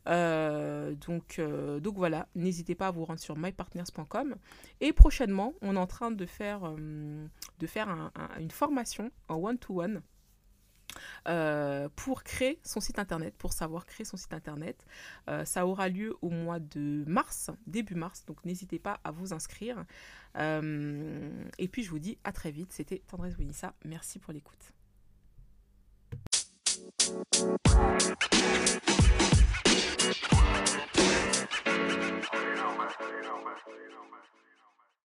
Euh, 0.07 0.95
donc, 0.95 1.39
euh, 1.39 1.79
donc 1.79 1.95
voilà, 1.95 2.27
n'hésitez 2.35 2.75
pas 2.75 2.87
à 2.87 2.91
vous 2.91 3.05
rendre 3.05 3.19
sur 3.19 3.37
mypartners.com. 3.37 4.35
Et 4.81 4.93
prochainement, 4.93 5.53
on 5.61 5.75
est 5.75 5.79
en 5.79 5.87
train 5.87 6.11
de 6.11 6.25
faire, 6.25 6.61
euh, 6.65 7.25
de 7.59 7.67
faire 7.67 8.11
une 8.39 8.51
formation 8.51 9.11
en 9.29 9.35
one-to-one. 9.35 10.01
Pour 11.95 12.23
créer 12.23 12.59
son 12.63 12.79
site 12.79 12.99
internet, 12.99 13.33
pour 13.37 13.53
savoir 13.53 13.85
créer 13.85 14.05
son 14.05 14.17
site 14.17 14.33
internet. 14.33 14.85
ça 15.45 15.65
aura 15.65 15.89
lieu 15.89 16.15
au 16.21 16.29
mois 16.29 16.59
de 16.59 17.03
mars, 17.07 17.51
début 17.67 17.95
mars, 17.95 18.25
donc 18.25 18.43
n'hésitez 18.45 18.79
pas 18.79 18.99
à 19.03 19.11
vous 19.11 19.33
inscrire. 19.33 19.85
et 20.35 21.67
puis 21.71 21.83
je 21.83 21.89
vous 21.89 21.99
dis 21.99 22.17
à 22.23 22.31
très 22.31 22.51
vite, 22.51 22.73
c'était 22.73 23.01
Tendresse 23.07 23.37
Winissa, 23.37 23.73
merci 23.83 24.19
pour 24.19 24.33
l'écoute. 24.33 24.73